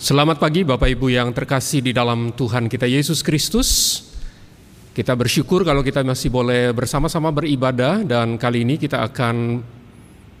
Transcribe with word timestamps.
Selamat 0.00 0.40
pagi 0.40 0.64
Bapak 0.64 0.96
Ibu 0.96 1.12
yang 1.12 1.28
terkasih 1.36 1.84
di 1.84 1.92
dalam 1.92 2.32
Tuhan 2.32 2.72
kita 2.72 2.88
Yesus 2.88 3.20
Kristus. 3.20 4.00
Kita 4.96 5.12
bersyukur 5.12 5.60
kalau 5.60 5.84
kita 5.84 6.00
masih 6.00 6.32
boleh 6.32 6.72
bersama-sama 6.72 7.28
beribadah 7.28 8.00
dan 8.00 8.40
kali 8.40 8.64
ini 8.64 8.80
kita 8.80 9.04
akan 9.04 9.60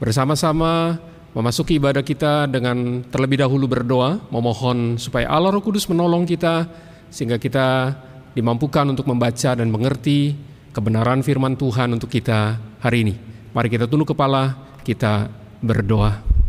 bersama-sama 0.00 0.96
memasuki 1.36 1.76
ibadah 1.76 2.00
kita 2.00 2.48
dengan 2.48 3.04
terlebih 3.12 3.44
dahulu 3.44 3.68
berdoa, 3.68 4.32
memohon 4.32 4.96
supaya 4.96 5.28
Allah 5.28 5.52
Roh 5.52 5.60
Kudus 5.60 5.84
menolong 5.92 6.24
kita 6.24 6.64
sehingga 7.12 7.36
kita 7.36 8.00
dimampukan 8.32 8.88
untuk 8.88 9.04
membaca 9.12 9.52
dan 9.52 9.68
mengerti 9.68 10.40
kebenaran 10.72 11.20
firman 11.20 11.60
Tuhan 11.60 12.00
untuk 12.00 12.08
kita 12.08 12.56
hari 12.80 13.04
ini. 13.04 13.14
Mari 13.52 13.68
kita 13.68 13.84
tunduk 13.84 14.16
kepala, 14.16 14.56
kita 14.88 15.28
berdoa. 15.60 16.39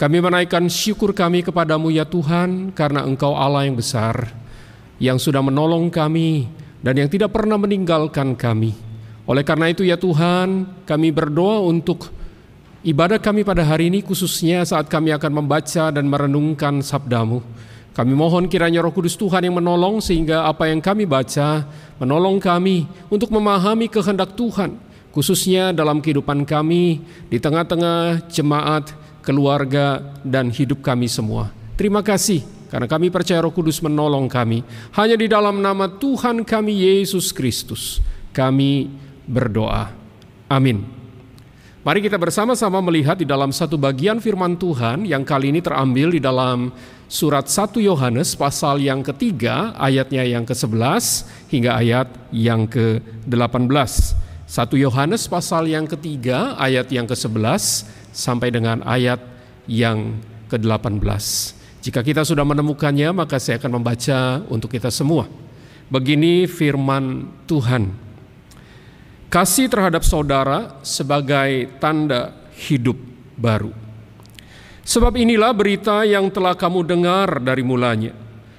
Kami 0.00 0.16
menaikkan 0.16 0.64
syukur 0.72 1.12
kami 1.12 1.44
kepadamu 1.44 1.92
ya 1.92 2.08
Tuhan 2.08 2.72
karena 2.72 3.04
Engkau 3.04 3.36
Allah 3.36 3.68
yang 3.68 3.76
besar 3.76 4.32
yang 4.96 5.20
sudah 5.20 5.44
menolong 5.44 5.92
kami 5.92 6.48
dan 6.80 6.96
yang 6.96 7.08
tidak 7.12 7.36
pernah 7.36 7.60
meninggalkan 7.60 8.32
kami. 8.32 8.72
Oleh 9.28 9.44
karena 9.44 9.68
itu 9.68 9.84
ya 9.84 10.00
Tuhan, 10.00 10.64
kami 10.88 11.12
berdoa 11.12 11.60
untuk 11.68 12.08
ibadah 12.80 13.20
kami 13.20 13.44
pada 13.44 13.60
hari 13.60 13.92
ini 13.92 14.00
khususnya 14.00 14.64
saat 14.64 14.88
kami 14.88 15.12
akan 15.12 15.44
membaca 15.44 15.92
dan 15.92 16.08
merenungkan 16.08 16.80
sabdamu. 16.80 17.44
Kami 17.92 18.12
mohon 18.16 18.48
kiranya 18.48 18.80
roh 18.80 18.96
kudus 18.96 19.20
Tuhan 19.20 19.52
yang 19.52 19.60
menolong 19.60 20.00
sehingga 20.00 20.48
apa 20.48 20.72
yang 20.72 20.80
kami 20.80 21.04
baca 21.04 21.68
menolong 22.00 22.40
kami 22.40 22.88
untuk 23.12 23.28
memahami 23.36 23.84
kehendak 23.92 24.32
Tuhan. 24.32 24.80
Khususnya 25.12 25.76
dalam 25.76 26.00
kehidupan 26.00 26.48
kami 26.48 27.04
di 27.28 27.36
tengah-tengah 27.36 28.30
jemaat 28.30 28.94
keluarga, 29.24 30.00
dan 30.26 30.48
hidup 30.52 30.84
kami 30.84 31.08
semua. 31.08 31.52
Terima 31.76 32.04
kasih 32.04 32.44
karena 32.68 32.86
kami 32.86 33.08
percaya 33.08 33.40
Roh 33.40 33.52
Kudus 33.52 33.80
menolong 33.80 34.28
kami. 34.30 34.62
Hanya 34.94 35.16
di 35.16 35.26
dalam 35.26 35.58
nama 35.58 35.88
Tuhan 35.88 36.44
kami 36.44 36.84
Yesus 36.84 37.32
Kristus 37.32 37.98
kami 38.30 38.88
berdoa. 39.26 39.90
Amin. 40.50 41.00
Mari 41.80 42.04
kita 42.04 42.20
bersama-sama 42.20 42.76
melihat 42.84 43.16
di 43.16 43.24
dalam 43.24 43.56
satu 43.56 43.80
bagian 43.80 44.20
firman 44.20 44.52
Tuhan 44.60 45.08
yang 45.08 45.24
kali 45.24 45.48
ini 45.48 45.64
terambil 45.64 46.12
di 46.12 46.20
dalam 46.20 46.68
surat 47.08 47.48
1 47.48 47.80
Yohanes 47.80 48.36
pasal 48.36 48.84
yang 48.84 49.00
ketiga 49.00 49.72
ayatnya 49.80 50.20
yang 50.28 50.44
ke-11 50.44 51.24
hingga 51.48 51.80
ayat 51.80 52.08
yang 52.36 52.68
ke-18. 52.68 53.72
1 54.44 54.76
Yohanes 54.76 55.24
pasal 55.24 55.72
yang 55.72 55.88
ketiga 55.88 56.52
ayat 56.60 56.92
yang 56.92 57.08
ke-11 57.08 57.88
sampai 58.10 58.50
dengan 58.50 58.82
ayat 58.86 59.22
yang 59.70 60.18
ke-18. 60.50 61.00
Jika 61.80 62.04
kita 62.04 62.26
sudah 62.26 62.44
menemukannya, 62.44 63.14
maka 63.14 63.40
saya 63.40 63.56
akan 63.56 63.80
membaca 63.80 64.44
untuk 64.52 64.68
kita 64.68 64.92
semua. 64.92 65.30
Begini 65.88 66.44
firman 66.44 67.30
Tuhan. 67.48 67.88
Kasih 69.30 69.70
terhadap 69.70 70.02
saudara 70.02 70.76
sebagai 70.82 71.70
tanda 71.78 72.34
hidup 72.68 72.98
baru. 73.38 73.72
Sebab 74.84 75.14
inilah 75.16 75.54
berita 75.54 76.02
yang 76.02 76.28
telah 76.28 76.52
kamu 76.58 76.82
dengar 76.82 77.38
dari 77.38 77.62
mulanya, 77.62 78.12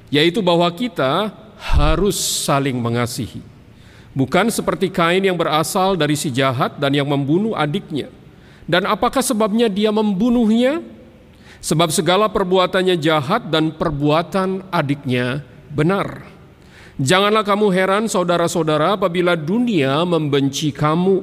yaitu 0.08 0.40
bahwa 0.40 0.72
kita 0.72 1.30
harus 1.60 2.16
saling 2.18 2.80
mengasihi. 2.80 3.44
Bukan 4.16 4.48
seperti 4.48 4.88
Kain 4.92 5.24
yang 5.24 5.36
berasal 5.36 6.00
dari 6.00 6.16
si 6.16 6.32
jahat 6.32 6.80
dan 6.80 6.96
yang 6.96 7.06
membunuh 7.06 7.54
adiknya– 7.54 8.10
dan 8.72 8.88
apakah 8.88 9.20
sebabnya 9.20 9.68
dia 9.68 9.92
membunuhnya? 9.92 10.80
Sebab 11.60 11.92
segala 11.92 12.32
perbuatannya 12.32 12.96
jahat 12.96 13.52
dan 13.52 13.76
perbuatan 13.76 14.72
adiknya 14.72 15.44
benar. 15.70 16.24
Janganlah 16.98 17.44
kamu 17.44 17.68
heran 17.70 18.04
saudara-saudara 18.08 18.96
apabila 18.96 19.36
dunia 19.36 20.02
membenci 20.08 20.72
kamu. 20.72 21.22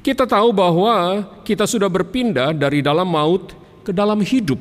Kita 0.00 0.24
tahu 0.24 0.54
bahwa 0.54 1.26
kita 1.42 1.66
sudah 1.66 1.90
berpindah 1.90 2.54
dari 2.54 2.80
dalam 2.80 3.08
maut 3.10 3.52
ke 3.84 3.92
dalam 3.92 4.22
hidup, 4.22 4.60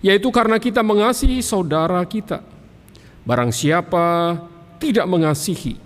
yaitu 0.00 0.32
karena 0.34 0.56
kita 0.58 0.80
mengasihi 0.80 1.44
saudara 1.44 2.02
kita. 2.08 2.42
Barang 3.22 3.54
siapa 3.54 4.34
tidak 4.82 5.06
mengasihi, 5.06 5.78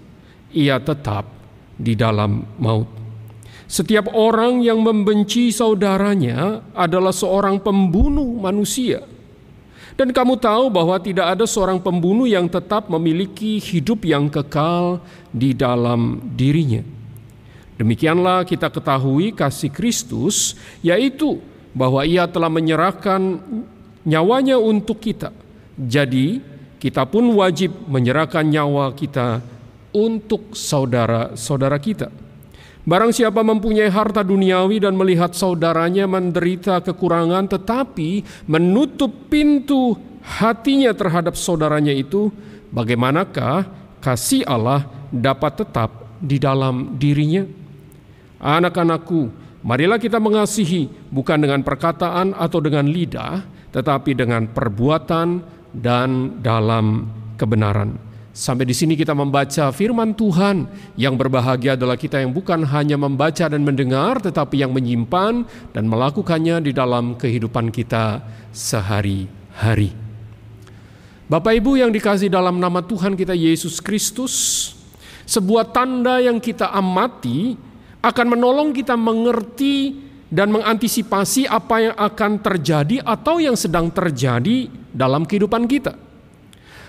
ia 0.56 0.80
tetap 0.80 1.28
di 1.76 1.92
dalam 1.92 2.48
maut. 2.56 3.05
Setiap 3.66 4.14
orang 4.14 4.62
yang 4.62 4.78
membenci 4.78 5.50
saudaranya 5.50 6.62
adalah 6.70 7.10
seorang 7.10 7.58
pembunuh 7.58 8.38
manusia. 8.38 9.02
Dan 9.96 10.14
kamu 10.14 10.38
tahu 10.38 10.70
bahwa 10.70 11.00
tidak 11.02 11.34
ada 11.34 11.48
seorang 11.48 11.82
pembunuh 11.82 12.28
yang 12.28 12.46
tetap 12.46 12.86
memiliki 12.86 13.58
hidup 13.58 14.06
yang 14.06 14.30
kekal 14.30 15.02
di 15.32 15.50
dalam 15.56 16.20
dirinya. 16.36 16.84
Demikianlah 17.80 18.44
kita 18.44 18.68
ketahui 18.70 19.32
kasih 19.32 19.72
Kristus, 19.72 20.54
yaitu 20.84 21.40
bahwa 21.72 22.04
Ia 22.04 22.28
telah 22.28 22.52
menyerahkan 22.52 23.40
nyawanya 24.04 24.60
untuk 24.60 25.00
kita. 25.00 25.32
Jadi, 25.76 26.40
kita 26.76 27.08
pun 27.08 27.32
wajib 27.36 27.72
menyerahkan 27.88 28.44
nyawa 28.44 28.92
kita 28.92 29.40
untuk 29.96 30.52
saudara-saudara 30.52 31.80
kita. 31.80 32.25
Barang 32.86 33.10
siapa 33.10 33.42
mempunyai 33.42 33.90
harta 33.90 34.22
duniawi 34.22 34.78
dan 34.78 34.94
melihat 34.94 35.34
saudaranya 35.34 36.06
menderita 36.06 36.78
kekurangan 36.78 37.50
tetapi 37.50 38.22
menutup 38.46 39.26
pintu 39.26 39.98
hatinya 40.22 40.94
terhadap 40.94 41.34
saudaranya 41.34 41.90
itu, 41.90 42.30
bagaimanakah 42.70 43.66
kasih 43.98 44.46
Allah 44.46 44.86
dapat 45.10 45.66
tetap 45.66 45.90
di 46.22 46.38
dalam 46.38 46.94
dirinya? 46.94 47.42
Anak-anakku, 48.38 49.34
marilah 49.66 49.98
kita 49.98 50.22
mengasihi 50.22 50.86
bukan 51.10 51.42
dengan 51.42 51.66
perkataan 51.66 52.38
atau 52.38 52.62
dengan 52.62 52.86
lidah, 52.86 53.42
tetapi 53.74 54.14
dengan 54.14 54.46
perbuatan 54.46 55.42
dan 55.74 56.38
dalam 56.38 57.10
kebenaran. 57.34 57.98
Sampai 58.36 58.68
di 58.68 58.76
sini 58.76 59.00
kita 59.00 59.16
membaca 59.16 59.72
firman 59.72 60.12
Tuhan 60.12 60.68
yang 60.92 61.16
berbahagia 61.16 61.72
adalah 61.72 61.96
kita 61.96 62.20
yang 62.20 62.36
bukan 62.36 62.68
hanya 62.68 63.00
membaca 63.00 63.48
dan 63.48 63.64
mendengar 63.64 64.20
tetapi 64.20 64.60
yang 64.60 64.76
menyimpan 64.76 65.48
dan 65.72 65.88
melakukannya 65.88 66.60
di 66.60 66.76
dalam 66.76 67.16
kehidupan 67.16 67.72
kita 67.72 68.20
sehari-hari. 68.52 69.96
Bapak 71.32 71.64
Ibu 71.64 71.80
yang 71.80 71.88
dikasih 71.88 72.28
dalam 72.28 72.60
nama 72.60 72.84
Tuhan 72.84 73.16
kita 73.16 73.32
Yesus 73.32 73.80
Kristus, 73.80 74.34
sebuah 75.24 75.72
tanda 75.72 76.20
yang 76.20 76.36
kita 76.36 76.76
amati 76.76 77.56
akan 78.04 78.36
menolong 78.36 78.76
kita 78.76 79.00
mengerti 79.00 79.96
dan 80.28 80.52
mengantisipasi 80.52 81.48
apa 81.48 81.88
yang 81.88 81.96
akan 81.96 82.44
terjadi 82.44 83.00
atau 83.00 83.40
yang 83.40 83.56
sedang 83.56 83.88
terjadi 83.88 84.68
dalam 84.92 85.24
kehidupan 85.24 85.64
kita. 85.64 86.05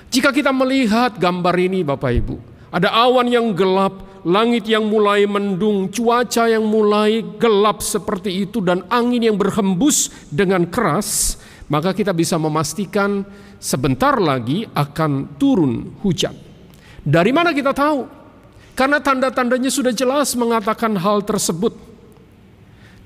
Jika 0.07 0.31
kita 0.31 0.55
melihat 0.55 1.19
gambar 1.19 1.55
ini 1.59 1.83
Bapak 1.83 2.11
Ibu, 2.15 2.35
ada 2.71 2.91
awan 2.91 3.27
yang 3.27 3.51
gelap, 3.51 4.23
langit 4.23 4.67
yang 4.67 4.87
mulai 4.87 5.27
mendung, 5.27 5.91
cuaca 5.91 6.47
yang 6.47 6.63
mulai 6.63 7.23
gelap 7.39 7.83
seperti 7.83 8.47
itu 8.47 8.63
dan 8.63 8.83
angin 8.91 9.23
yang 9.23 9.37
berhembus 9.39 10.11
dengan 10.31 10.67
keras, 10.67 11.39
maka 11.67 11.91
kita 11.91 12.15
bisa 12.15 12.39
memastikan 12.39 13.23
sebentar 13.59 14.15
lagi 14.19 14.67
akan 14.71 15.39
turun 15.39 15.99
hujan. 16.03 16.35
Dari 17.07 17.31
mana 17.31 17.55
kita 17.55 17.71
tahu? 17.71 18.07
Karena 18.75 18.99
tanda-tandanya 18.99 19.71
sudah 19.71 19.95
jelas 19.95 20.35
mengatakan 20.35 20.93
hal 20.99 21.23
tersebut. 21.23 21.86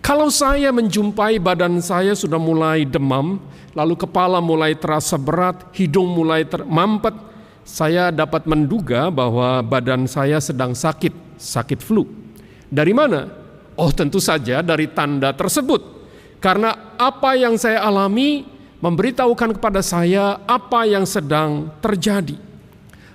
Kalau 0.02 0.34
saya 0.34 0.74
menjumpai 0.74 1.38
badan 1.38 1.78
saya 1.78 2.18
sudah 2.18 2.42
mulai 2.42 2.90
demam, 2.90 3.38
lalu 3.78 3.94
kepala 3.94 4.42
mulai 4.42 4.74
terasa 4.74 5.14
berat, 5.14 5.62
hidung 5.78 6.10
mulai 6.10 6.42
mampet, 6.66 7.14
saya 7.62 8.10
dapat 8.10 8.50
menduga 8.50 9.14
bahwa 9.14 9.62
badan 9.62 10.10
saya 10.10 10.42
sedang 10.42 10.74
sakit, 10.74 11.38
sakit 11.38 11.80
flu. 11.86 12.10
Dari 12.66 12.92
mana? 12.98 13.30
Oh, 13.78 13.94
tentu 13.94 14.18
saja 14.18 14.66
dari 14.66 14.90
tanda 14.90 15.38
tersebut. 15.38 15.80
Karena 16.42 16.98
apa 16.98 17.38
yang 17.38 17.54
saya 17.62 17.86
alami 17.86 18.44
memberitahukan 18.82 19.62
kepada 19.62 19.86
saya 19.86 20.42
apa 20.50 20.90
yang 20.90 21.06
sedang 21.06 21.70
terjadi. 21.78 22.51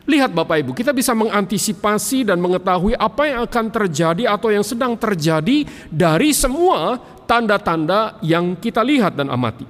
Lihat 0.06 0.30
Bapak 0.30 0.62
Ibu, 0.62 0.70
kita 0.70 0.94
bisa 0.94 1.10
mengantisipasi 1.18 2.30
dan 2.30 2.38
mengetahui 2.38 2.94
apa 2.94 3.26
yang 3.26 3.42
akan 3.42 3.66
terjadi 3.74 4.30
atau 4.30 4.54
yang 4.54 4.62
sedang 4.62 4.94
terjadi 4.94 5.66
dari 5.90 6.30
semua 6.30 7.02
tanda-tanda 7.26 8.14
yang 8.22 8.54
kita 8.54 8.86
lihat 8.86 9.18
dan 9.18 9.26
amati. 9.26 9.66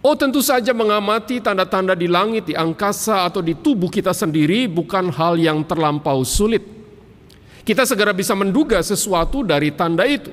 Oh 0.00 0.16
tentu 0.16 0.40
saja 0.40 0.72
mengamati 0.72 1.44
tanda-tanda 1.44 1.92
di 1.92 2.08
langit, 2.08 2.48
di 2.48 2.56
angkasa 2.56 3.28
atau 3.28 3.44
di 3.44 3.52
tubuh 3.52 3.92
kita 3.92 4.16
sendiri 4.16 4.64
bukan 4.64 5.12
hal 5.12 5.36
yang 5.36 5.60
terlampau 5.60 6.24
sulit. 6.24 6.64
Kita 7.60 7.84
segera 7.84 8.16
bisa 8.16 8.32
menduga 8.32 8.80
sesuatu 8.80 9.44
dari 9.44 9.76
tanda 9.76 10.08
itu. 10.08 10.32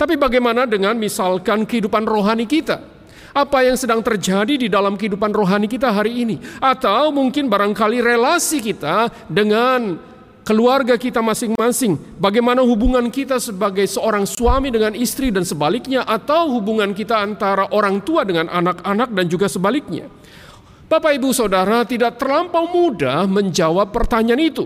Tapi 0.00 0.16
bagaimana 0.16 0.64
dengan 0.64 0.96
misalkan 0.96 1.68
kehidupan 1.68 2.08
rohani 2.08 2.48
kita? 2.48 2.95
Apa 3.36 3.60
yang 3.68 3.76
sedang 3.76 4.00
terjadi 4.00 4.56
di 4.56 4.72
dalam 4.72 4.96
kehidupan 4.96 5.28
rohani 5.28 5.68
kita 5.68 5.92
hari 5.92 6.24
ini? 6.24 6.40
Atau 6.56 7.12
mungkin 7.12 7.52
barangkali 7.52 8.00
relasi 8.00 8.64
kita 8.64 9.12
dengan 9.28 10.00
keluarga 10.40 10.96
kita 10.96 11.20
masing-masing, 11.20 12.00
bagaimana 12.16 12.64
hubungan 12.64 13.12
kita 13.12 13.36
sebagai 13.36 13.84
seorang 13.84 14.24
suami 14.24 14.72
dengan 14.72 14.96
istri 14.96 15.28
dan 15.28 15.44
sebaliknya, 15.44 16.08
atau 16.08 16.48
hubungan 16.56 16.96
kita 16.96 17.20
antara 17.20 17.68
orang 17.76 18.00
tua 18.00 18.24
dengan 18.24 18.48
anak-anak 18.48 19.12
dan 19.12 19.26
juga 19.28 19.52
sebaliknya. 19.52 20.08
Bapak, 20.88 21.18
ibu, 21.20 21.28
saudara, 21.36 21.84
tidak 21.84 22.16
terlampau 22.16 22.64
mudah 22.64 23.28
menjawab 23.28 23.92
pertanyaan 23.92 24.40
itu. 24.40 24.64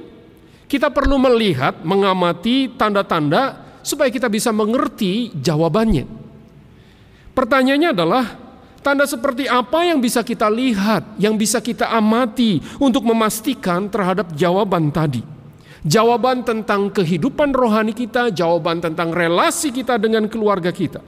Kita 0.71 0.95
perlu 0.95 1.19
melihat, 1.19 1.83
mengamati 1.83 2.71
tanda-tanda 2.79 3.67
supaya 3.83 4.13
kita 4.15 4.31
bisa 4.31 4.55
mengerti 4.55 5.35
jawabannya. 5.35 6.07
Pertanyaannya 7.35 7.91
adalah, 7.91 8.25
Tanda 8.81 9.05
seperti 9.05 9.45
apa 9.45 9.85
yang 9.85 10.01
bisa 10.01 10.25
kita 10.25 10.49
lihat, 10.49 11.05
yang 11.21 11.37
bisa 11.37 11.61
kita 11.61 11.93
amati 11.93 12.65
untuk 12.81 13.05
memastikan 13.05 13.93
terhadap 13.93 14.33
jawaban 14.33 14.89
tadi? 14.89 15.21
Jawaban 15.85 16.41
tentang 16.41 16.89
kehidupan 16.89 17.53
rohani 17.53 17.93
kita, 17.93 18.33
jawaban 18.33 18.81
tentang 18.81 19.13
relasi 19.13 19.69
kita 19.69 20.01
dengan 20.01 20.25
keluarga 20.33 20.73
kita. 20.73 21.05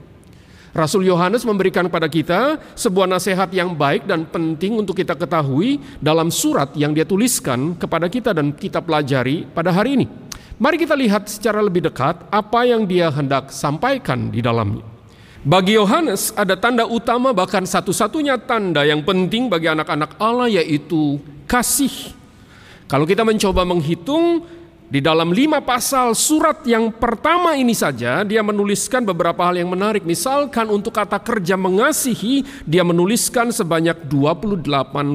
Rasul 0.77 1.09
Yohanes 1.09 1.49
memberikan 1.49 1.89
kepada 1.89 2.09
kita 2.13 2.61
sebuah 2.77 3.09
nasihat 3.09 3.49
yang 3.57 3.73
baik 3.73 4.05
dan 4.05 4.29
penting 4.29 4.77
untuk 4.77 4.97
kita 4.97 5.17
ketahui 5.17 5.81
dalam 5.97 6.29
surat 6.29 6.77
yang 6.77 6.93
dia 6.93 7.09
tuliskan 7.09 7.77
kepada 7.77 8.09
kita 8.09 8.37
dan 8.37 8.53
kita 8.53 8.85
pelajari 8.85 9.49
pada 9.49 9.73
hari 9.73 9.97
ini. 10.01 10.07
Mari 10.61 10.77
kita 10.77 10.93
lihat 10.93 11.25
secara 11.25 11.65
lebih 11.65 11.89
dekat 11.89 12.21
apa 12.29 12.69
yang 12.69 12.85
dia 12.85 13.09
hendak 13.09 13.49
sampaikan 13.49 14.29
di 14.29 14.45
dalamnya. 14.45 14.92
Bagi 15.43 15.75
Yohanes 15.75 16.31
ada 16.39 16.55
tanda 16.55 16.87
utama 16.87 17.35
bahkan 17.35 17.67
satu-satunya 17.67 18.39
tanda 18.47 18.87
yang 18.87 19.03
penting 19.03 19.51
bagi 19.51 19.67
anak-anak 19.67 20.15
Allah 20.23 20.47
yaitu 20.47 21.19
kasih. 21.51 22.15
Kalau 22.87 23.03
kita 23.03 23.27
mencoba 23.27 23.67
menghitung 23.67 24.47
di 24.87 25.03
dalam 25.03 25.35
lima 25.35 25.59
pasal 25.59 26.15
surat 26.15 26.63
yang 26.63 26.95
pertama 26.95 27.59
ini 27.59 27.75
saja 27.75 28.23
dia 28.23 28.39
menuliskan 28.39 29.03
beberapa 29.03 29.43
hal 29.43 29.59
yang 29.59 29.75
menarik. 29.75 30.07
Misalkan 30.07 30.71
untuk 30.71 30.95
kata 30.95 31.19
kerja 31.19 31.59
mengasihi 31.59 32.47
dia 32.63 32.87
menuliskan 32.87 33.51
sebanyak 33.51 33.99
28 34.07 34.63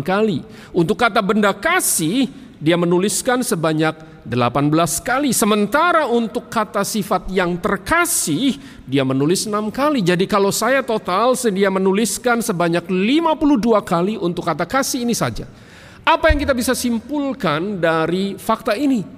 kali. 0.03 0.44
Untuk 0.75 1.00
kata 1.00 1.24
benda 1.24 1.56
kasih 1.56 2.27
dia 2.59 2.75
menuliskan 2.75 3.47
sebanyak 3.47 3.95
18 4.27 4.75
kali. 5.07 5.31
Sementara 5.31 6.03
untuk 6.03 6.51
kata 6.51 6.83
sifat 6.83 7.31
yang 7.31 7.56
terkasih, 7.56 8.59
dia 8.83 9.07
menulis 9.07 9.47
6 9.47 9.71
kali. 9.71 10.03
Jadi 10.03 10.27
kalau 10.27 10.51
saya 10.51 10.83
total 10.83 11.39
sedia 11.39 11.71
menuliskan 11.71 12.44
sebanyak 12.44 12.83
52 12.91 13.79
kali 13.88 14.19
untuk 14.19 14.44
kata 14.44 14.68
kasih 14.68 15.07
ini 15.07 15.15
saja. 15.15 15.47
Apa 16.03 16.31
yang 16.31 16.44
kita 16.44 16.51
bisa 16.51 16.75
simpulkan 16.75 17.79
dari 17.79 18.35
fakta 18.35 18.75
ini? 18.75 19.15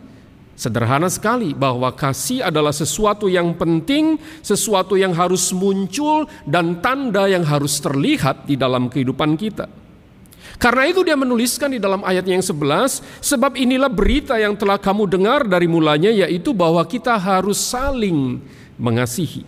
Sederhana 0.60 1.08
sekali 1.08 1.56
bahwa 1.56 1.88
kasih 1.96 2.44
adalah 2.44 2.76
sesuatu 2.76 3.32
yang 3.32 3.56
penting, 3.56 4.20
sesuatu 4.44 5.00
yang 5.00 5.16
harus 5.16 5.56
muncul 5.56 6.28
dan 6.44 6.84
tanda 6.84 7.32
yang 7.32 7.48
harus 7.48 7.80
terlihat 7.80 8.44
di 8.44 8.60
dalam 8.60 8.92
kehidupan 8.92 9.40
kita. 9.40 9.89
Karena 10.58 10.90
itu 10.90 11.06
dia 11.06 11.14
menuliskan 11.14 11.70
di 11.70 11.78
dalam 11.78 12.02
ayatnya 12.02 12.40
yang 12.40 12.46
11, 12.46 13.04
sebab 13.22 13.54
inilah 13.60 13.92
berita 13.92 14.40
yang 14.42 14.58
telah 14.58 14.82
kamu 14.82 15.06
dengar 15.06 15.46
dari 15.46 15.70
mulanya 15.70 16.10
yaitu 16.10 16.56
bahwa 16.56 16.82
kita 16.88 17.14
harus 17.20 17.62
saling 17.62 18.42
mengasihi. 18.80 19.44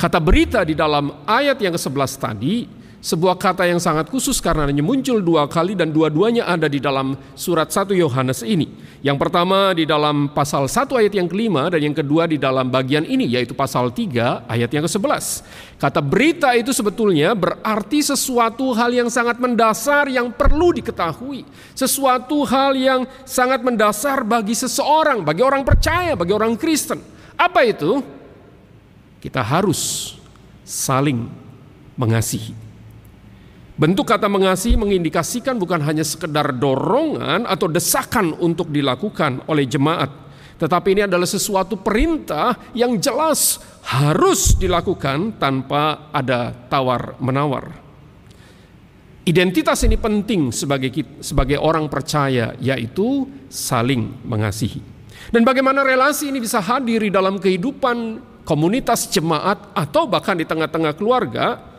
Kata 0.00 0.18
berita 0.18 0.64
di 0.66 0.74
dalam 0.74 1.14
ayat 1.28 1.60
yang 1.62 1.74
ke-11 1.78 2.12
tadi 2.18 2.81
sebuah 3.02 3.34
kata 3.34 3.66
yang 3.66 3.82
sangat 3.82 4.06
khusus 4.06 4.38
karena 4.38 4.62
hanya 4.62 4.78
muncul 4.78 5.18
dua 5.18 5.50
kali 5.50 5.74
dan 5.74 5.90
dua-duanya 5.90 6.46
ada 6.46 6.70
di 6.70 6.78
dalam 6.78 7.18
surat 7.34 7.66
1 7.66 7.98
Yohanes 7.98 8.46
ini. 8.46 8.70
Yang 9.02 9.18
pertama 9.18 9.74
di 9.74 9.82
dalam 9.82 10.30
pasal 10.30 10.70
1 10.70 10.86
ayat 10.94 11.10
yang 11.10 11.26
kelima 11.26 11.66
dan 11.66 11.82
yang 11.82 11.98
kedua 11.98 12.30
di 12.30 12.38
dalam 12.38 12.70
bagian 12.70 13.02
ini 13.02 13.26
yaitu 13.26 13.58
pasal 13.58 13.90
3 13.90 14.46
ayat 14.46 14.70
yang 14.70 14.86
ke-11. 14.86 15.42
Kata 15.82 15.98
berita 15.98 16.54
itu 16.54 16.70
sebetulnya 16.70 17.34
berarti 17.34 18.06
sesuatu 18.06 18.70
hal 18.70 18.94
yang 18.94 19.10
sangat 19.10 19.42
mendasar 19.42 20.06
yang 20.06 20.30
perlu 20.30 20.70
diketahui. 20.70 21.42
Sesuatu 21.74 22.46
hal 22.46 22.78
yang 22.78 23.02
sangat 23.26 23.66
mendasar 23.66 24.22
bagi 24.22 24.54
seseorang, 24.54 25.26
bagi 25.26 25.42
orang 25.42 25.66
percaya, 25.66 26.14
bagi 26.14 26.30
orang 26.30 26.54
Kristen. 26.54 27.02
Apa 27.34 27.66
itu? 27.66 27.98
Kita 29.18 29.42
harus 29.42 30.14
saling 30.62 31.26
mengasihi. 31.98 32.61
Bentuk 33.82 34.14
kata 34.14 34.30
mengasihi 34.30 34.78
mengindikasikan 34.78 35.58
bukan 35.58 35.82
hanya 35.82 36.06
sekedar 36.06 36.54
dorongan 36.54 37.42
atau 37.50 37.66
desakan 37.66 38.30
untuk 38.38 38.70
dilakukan 38.70 39.42
oleh 39.50 39.66
jemaat, 39.66 40.06
tetapi 40.54 40.94
ini 40.94 41.02
adalah 41.10 41.26
sesuatu 41.26 41.74
perintah 41.82 42.54
yang 42.78 42.94
jelas 43.02 43.58
harus 43.82 44.54
dilakukan 44.54 45.34
tanpa 45.34 46.14
ada 46.14 46.54
tawar-menawar. 46.70 47.74
Identitas 49.26 49.82
ini 49.82 49.98
penting 49.98 50.54
sebagai 50.54 51.18
sebagai 51.18 51.58
orang 51.58 51.90
percaya 51.90 52.54
yaitu 52.62 53.26
saling 53.50 54.14
mengasihi. 54.22 54.78
Dan 55.34 55.42
bagaimana 55.42 55.82
relasi 55.82 56.30
ini 56.30 56.38
bisa 56.38 56.62
hadir 56.62 57.02
di 57.02 57.10
dalam 57.10 57.34
kehidupan 57.34 58.22
komunitas 58.46 59.10
jemaat 59.10 59.74
atau 59.74 60.06
bahkan 60.06 60.38
di 60.38 60.46
tengah-tengah 60.46 60.94
keluarga 60.94 61.71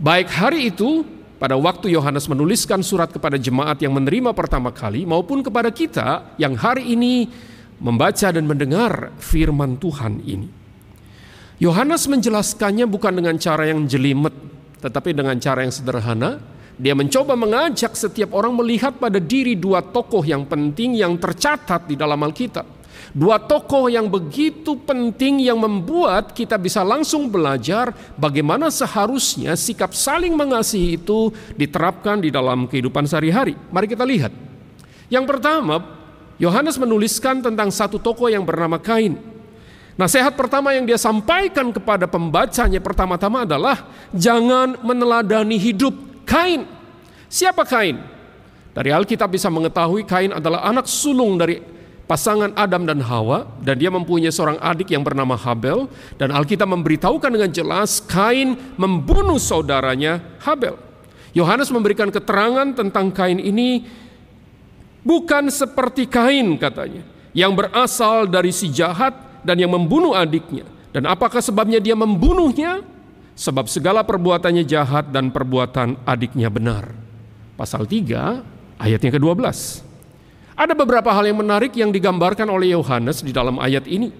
Baik 0.00 0.32
hari 0.32 0.72
itu 0.72 1.04
pada 1.36 1.60
waktu 1.60 1.92
Yohanes 1.92 2.24
menuliskan 2.24 2.80
surat 2.80 3.12
kepada 3.12 3.36
jemaat 3.36 3.84
yang 3.84 3.92
menerima 3.92 4.32
pertama 4.32 4.72
kali 4.72 5.04
maupun 5.04 5.44
kepada 5.44 5.68
kita 5.68 6.40
yang 6.40 6.56
hari 6.56 6.96
ini 6.96 7.28
membaca 7.76 8.32
dan 8.32 8.48
mendengar 8.48 9.12
firman 9.20 9.76
Tuhan 9.76 10.24
ini. 10.24 10.48
Yohanes 11.60 12.08
menjelaskannya 12.08 12.88
bukan 12.88 13.12
dengan 13.12 13.36
cara 13.36 13.68
yang 13.68 13.84
jelimet 13.84 14.32
tetapi 14.80 15.12
dengan 15.12 15.36
cara 15.36 15.68
yang 15.68 15.74
sederhana. 15.76 16.40
Dia 16.80 16.96
mencoba 16.96 17.36
mengajak 17.36 17.92
setiap 17.92 18.32
orang 18.32 18.56
melihat 18.56 18.96
pada 18.96 19.20
diri 19.20 19.52
dua 19.52 19.84
tokoh 19.84 20.24
yang 20.24 20.48
penting 20.48 20.96
yang 20.96 21.20
tercatat 21.20 21.84
di 21.84 21.92
dalam 21.92 22.24
Alkitab 22.24 22.79
Dua 23.10 23.42
tokoh 23.42 23.90
yang 23.90 24.06
begitu 24.06 24.78
penting 24.86 25.42
yang 25.42 25.58
membuat 25.58 26.30
kita 26.30 26.54
bisa 26.54 26.86
langsung 26.86 27.26
belajar 27.26 27.90
bagaimana 28.14 28.70
seharusnya 28.70 29.58
sikap 29.58 29.90
saling 29.90 30.32
mengasihi 30.38 31.00
itu 31.00 31.34
diterapkan 31.58 32.22
di 32.22 32.30
dalam 32.30 32.70
kehidupan 32.70 33.04
sehari-hari. 33.10 33.58
Mari 33.74 33.86
kita 33.90 34.06
lihat. 34.06 34.30
Yang 35.10 35.24
pertama, 35.26 35.82
Yohanes 36.38 36.78
menuliskan 36.78 37.42
tentang 37.42 37.68
satu 37.74 37.98
tokoh 37.98 38.30
yang 38.30 38.46
bernama 38.46 38.78
Kain. 38.78 39.18
Nasihat 39.98 40.32
pertama 40.32 40.72
yang 40.72 40.88
dia 40.88 40.96
sampaikan 40.96 41.68
kepada 41.74 42.08
pembacanya 42.08 42.80
pertama-tama 42.80 43.44
adalah 43.44 43.84
jangan 44.16 44.80
meneladani 44.80 45.60
hidup 45.60 45.92
Kain. 46.24 46.64
Siapa 47.28 47.66
Kain? 47.68 48.00
Dari 48.70 48.94
Alkitab 48.94 49.28
bisa 49.34 49.50
mengetahui 49.50 50.06
Kain 50.06 50.32
adalah 50.32 50.64
anak 50.64 50.86
sulung 50.86 51.36
dari 51.36 51.60
pasangan 52.10 52.50
Adam 52.58 52.82
dan 52.82 52.98
Hawa 53.06 53.46
dan 53.62 53.78
dia 53.78 53.86
mempunyai 53.86 54.34
seorang 54.34 54.58
adik 54.58 54.90
yang 54.90 55.06
bernama 55.06 55.38
Habel 55.38 55.86
dan 56.18 56.34
Alkitab 56.34 56.66
memberitahukan 56.66 57.30
dengan 57.30 57.50
jelas 57.54 58.02
Kain 58.02 58.58
membunuh 58.74 59.38
saudaranya 59.38 60.18
Habel. 60.42 60.74
Yohanes 61.30 61.70
memberikan 61.70 62.10
keterangan 62.10 62.74
tentang 62.74 63.14
Kain 63.14 63.38
ini 63.38 63.86
bukan 65.06 65.54
seperti 65.54 66.10
Kain 66.10 66.58
katanya 66.58 67.06
yang 67.30 67.54
berasal 67.54 68.26
dari 68.26 68.50
si 68.50 68.66
jahat 68.74 69.14
dan 69.46 69.62
yang 69.62 69.70
membunuh 69.70 70.10
adiknya. 70.18 70.66
Dan 70.90 71.06
apakah 71.06 71.38
sebabnya 71.38 71.78
dia 71.78 71.94
membunuhnya? 71.94 72.82
Sebab 73.38 73.70
segala 73.70 74.02
perbuatannya 74.02 74.66
jahat 74.66 75.14
dan 75.14 75.30
perbuatan 75.30 76.02
adiknya 76.02 76.50
benar. 76.50 76.90
Pasal 77.54 77.86
3 77.86 78.82
ayat 78.82 79.00
yang 79.00 79.14
ke-12. 79.14 79.89
Ada 80.60 80.76
beberapa 80.76 81.08
hal 81.08 81.24
yang 81.24 81.40
menarik 81.40 81.72
yang 81.72 81.88
digambarkan 81.88 82.44
oleh 82.52 82.76
Yohanes 82.76 83.24
di 83.24 83.32
dalam 83.32 83.56
ayat 83.56 83.88
ini. 83.88 84.12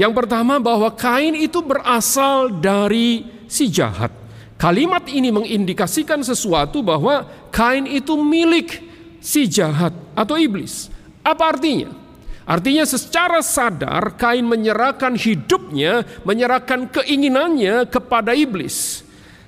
Yang 0.00 0.16
pertama 0.16 0.56
bahwa 0.56 0.88
Kain 0.96 1.36
itu 1.36 1.60
berasal 1.60 2.56
dari 2.56 3.28
si 3.44 3.68
jahat. 3.68 4.08
Kalimat 4.56 5.04
ini 5.12 5.28
mengindikasikan 5.28 6.24
sesuatu 6.24 6.80
bahwa 6.80 7.28
Kain 7.52 7.84
itu 7.84 8.16
milik 8.16 8.80
si 9.20 9.44
jahat 9.44 9.92
atau 10.16 10.40
iblis. 10.40 10.88
Apa 11.20 11.52
artinya? 11.52 11.92
Artinya 12.48 12.88
secara 12.88 13.44
sadar 13.44 14.16
Kain 14.16 14.48
menyerahkan 14.48 15.12
hidupnya, 15.20 16.08
menyerahkan 16.24 16.88
keinginannya 16.96 17.84
kepada 17.92 18.32
iblis 18.32 19.04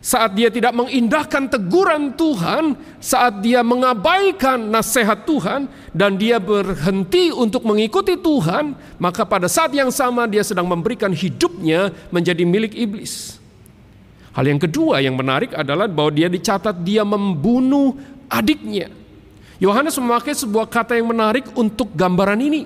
saat 0.06 0.38
dia 0.38 0.54
tidak 0.54 0.70
mengindahkan 0.70 1.50
teguran 1.50 2.14
Tuhan, 2.14 2.78
saat 3.02 3.42
dia 3.42 3.66
mengabaikan 3.66 4.70
nasihat 4.70 5.26
Tuhan, 5.26 5.66
dan 5.90 6.14
dia 6.14 6.38
berhenti 6.38 7.34
untuk 7.34 7.66
mengikuti 7.66 8.14
Tuhan, 8.14 8.78
maka 9.02 9.26
pada 9.26 9.50
saat 9.50 9.74
yang 9.74 9.90
sama 9.90 10.30
dia 10.30 10.46
sedang 10.46 10.70
memberikan 10.70 11.10
hidupnya 11.10 11.90
menjadi 12.14 12.46
milik 12.46 12.78
iblis. 12.78 13.42
Hal 14.30 14.46
yang 14.46 14.62
kedua 14.62 15.02
yang 15.02 15.18
menarik 15.18 15.50
adalah 15.58 15.90
bahwa 15.90 16.14
dia 16.14 16.30
dicatat 16.30 16.86
dia 16.86 17.02
membunuh 17.02 17.98
adiknya. 18.30 18.94
Yohanes 19.58 19.98
memakai 19.98 20.38
sebuah 20.38 20.70
kata 20.70 20.94
yang 20.94 21.10
menarik 21.10 21.50
untuk 21.58 21.90
gambaran 21.98 22.38
ini. 22.46 22.62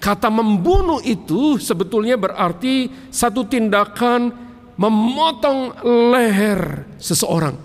Kata 0.00 0.32
membunuh 0.32 1.04
itu 1.04 1.60
sebetulnya 1.60 2.16
berarti 2.16 2.88
satu 3.12 3.44
tindakan 3.44 4.47
memotong 4.78 5.82
leher 6.14 6.86
seseorang. 6.96 7.58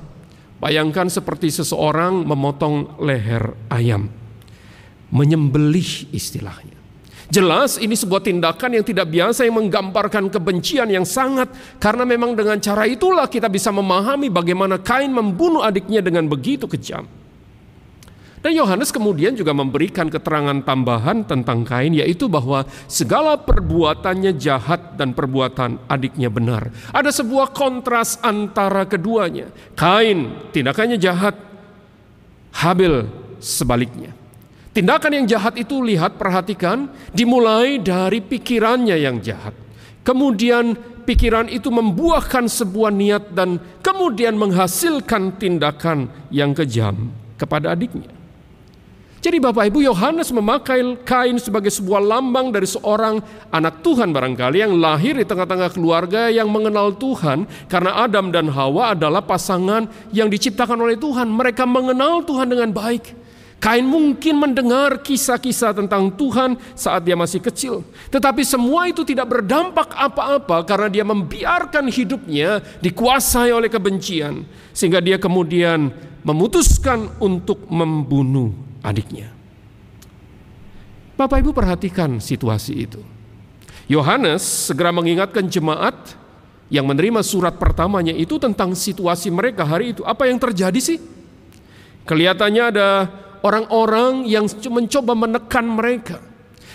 Bayangkan 0.58 1.08
seperti 1.08 1.54
seseorang 1.54 2.26
memotong 2.26 2.98
leher 3.04 3.54
ayam. 3.70 4.10
Menyembelih 5.14 6.10
istilahnya. 6.10 6.74
Jelas 7.34 7.82
ini 7.82 7.98
sebuah 7.98 8.22
tindakan 8.22 8.78
yang 8.78 8.86
tidak 8.86 9.10
biasa 9.10 9.46
yang 9.46 9.58
menggambarkan 9.58 10.30
kebencian 10.30 10.86
yang 10.90 11.02
sangat 11.02 11.50
karena 11.82 12.06
memang 12.06 12.38
dengan 12.38 12.62
cara 12.62 12.86
itulah 12.86 13.26
kita 13.26 13.50
bisa 13.50 13.74
memahami 13.74 14.30
bagaimana 14.30 14.78
Kain 14.78 15.10
membunuh 15.10 15.66
adiknya 15.66 16.02
dengan 16.06 16.30
begitu 16.30 16.70
kejam. 16.70 17.10
Dan 18.44 18.60
Yohanes 18.60 18.92
kemudian 18.92 19.32
juga 19.40 19.56
memberikan 19.56 20.12
keterangan 20.12 20.60
tambahan 20.68 21.24
tentang 21.24 21.64
Kain 21.64 21.96
yaitu 21.96 22.28
bahwa 22.28 22.68
segala 22.92 23.40
perbuatannya 23.40 24.36
jahat 24.36 25.00
dan 25.00 25.16
perbuatan 25.16 25.80
adiknya 25.88 26.28
benar. 26.28 26.68
Ada 26.92 27.24
sebuah 27.24 27.56
kontras 27.56 28.20
antara 28.20 28.84
keduanya. 28.84 29.48
Kain 29.80 30.52
tindakannya 30.52 31.00
jahat, 31.00 31.40
Habil 32.52 33.08
sebaliknya. 33.40 34.12
Tindakan 34.76 35.24
yang 35.24 35.26
jahat 35.30 35.56
itu 35.56 35.80
lihat 35.80 36.20
perhatikan 36.20 36.92
dimulai 37.16 37.80
dari 37.80 38.20
pikirannya 38.20 39.00
yang 39.00 39.24
jahat. 39.24 39.56
Kemudian 40.04 40.76
pikiran 41.08 41.48
itu 41.48 41.72
membuahkan 41.72 42.52
sebuah 42.52 42.92
niat 42.92 43.32
dan 43.32 43.56
kemudian 43.80 44.36
menghasilkan 44.36 45.40
tindakan 45.40 46.12
yang 46.28 46.52
kejam 46.52 47.08
kepada 47.40 47.72
adiknya. 47.72 48.23
Jadi 49.24 49.40
Bapak 49.40 49.72
Ibu 49.72 49.88
Yohanes 49.88 50.36
memakai 50.36 50.84
kain 51.08 51.40
sebagai 51.40 51.72
sebuah 51.72 52.04
lambang 52.04 52.52
dari 52.52 52.68
seorang 52.68 53.24
anak 53.56 53.80
Tuhan 53.80 54.12
barangkali 54.12 54.60
yang 54.60 54.76
lahir 54.76 55.16
di 55.16 55.24
tengah-tengah 55.24 55.72
keluarga 55.72 56.28
yang 56.28 56.52
mengenal 56.52 56.92
Tuhan 56.92 57.48
karena 57.72 58.04
Adam 58.04 58.36
dan 58.36 58.52
Hawa 58.52 58.92
adalah 58.92 59.24
pasangan 59.24 59.88
yang 60.12 60.28
diciptakan 60.28 60.76
oleh 60.76 61.00
Tuhan. 61.00 61.32
Mereka 61.32 61.64
mengenal 61.64 62.28
Tuhan 62.28 62.52
dengan 62.52 62.76
baik. 62.76 63.16
Kain 63.64 63.88
mungkin 63.88 64.44
mendengar 64.44 65.00
kisah-kisah 65.00 65.72
tentang 65.72 66.12
Tuhan 66.20 66.60
saat 66.76 67.08
dia 67.08 67.16
masih 67.16 67.40
kecil, 67.40 67.80
tetapi 68.12 68.44
semua 68.44 68.92
itu 68.92 69.08
tidak 69.08 69.40
berdampak 69.40 69.88
apa-apa 69.96 70.68
karena 70.68 70.92
dia 70.92 71.08
membiarkan 71.08 71.88
hidupnya 71.88 72.60
dikuasai 72.84 73.56
oleh 73.56 73.72
kebencian, 73.72 74.44
sehingga 74.76 75.00
dia 75.00 75.16
kemudian 75.16 75.96
memutuskan 76.28 77.08
untuk 77.24 77.64
membunuh 77.72 78.73
adiknya. 78.84 79.32
Bapak 81.16 81.40
Ibu 81.40 81.56
perhatikan 81.56 82.20
situasi 82.20 82.74
itu. 82.84 83.02
Yohanes 83.88 84.44
segera 84.44 84.92
mengingatkan 84.92 85.48
jemaat 85.48 86.20
yang 86.68 86.88
menerima 86.88 87.22
surat 87.22 87.56
pertamanya 87.56 88.12
itu 88.12 88.36
tentang 88.42 88.76
situasi 88.76 89.30
mereka 89.30 89.64
hari 89.64 89.96
itu. 89.96 90.02
Apa 90.04 90.28
yang 90.28 90.42
terjadi 90.42 90.80
sih? 90.80 90.98
Kelihatannya 92.04 92.64
ada 92.76 92.90
orang-orang 93.44 94.28
yang 94.28 94.48
mencoba 94.50 95.14
menekan 95.16 95.66
mereka. 95.68 96.18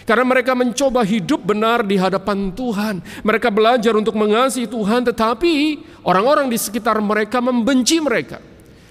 Karena 0.08 0.24
mereka 0.24 0.56
mencoba 0.56 1.04
hidup 1.04 1.44
benar 1.44 1.84
di 1.84 2.00
hadapan 2.00 2.48
Tuhan. 2.56 3.04
Mereka 3.20 3.52
belajar 3.52 3.92
untuk 3.92 4.16
mengasihi 4.16 4.64
Tuhan, 4.64 5.04
tetapi 5.04 5.84
orang-orang 6.00 6.48
di 6.48 6.56
sekitar 6.56 6.96
mereka 7.04 7.44
membenci 7.44 8.00
mereka. 8.00 8.40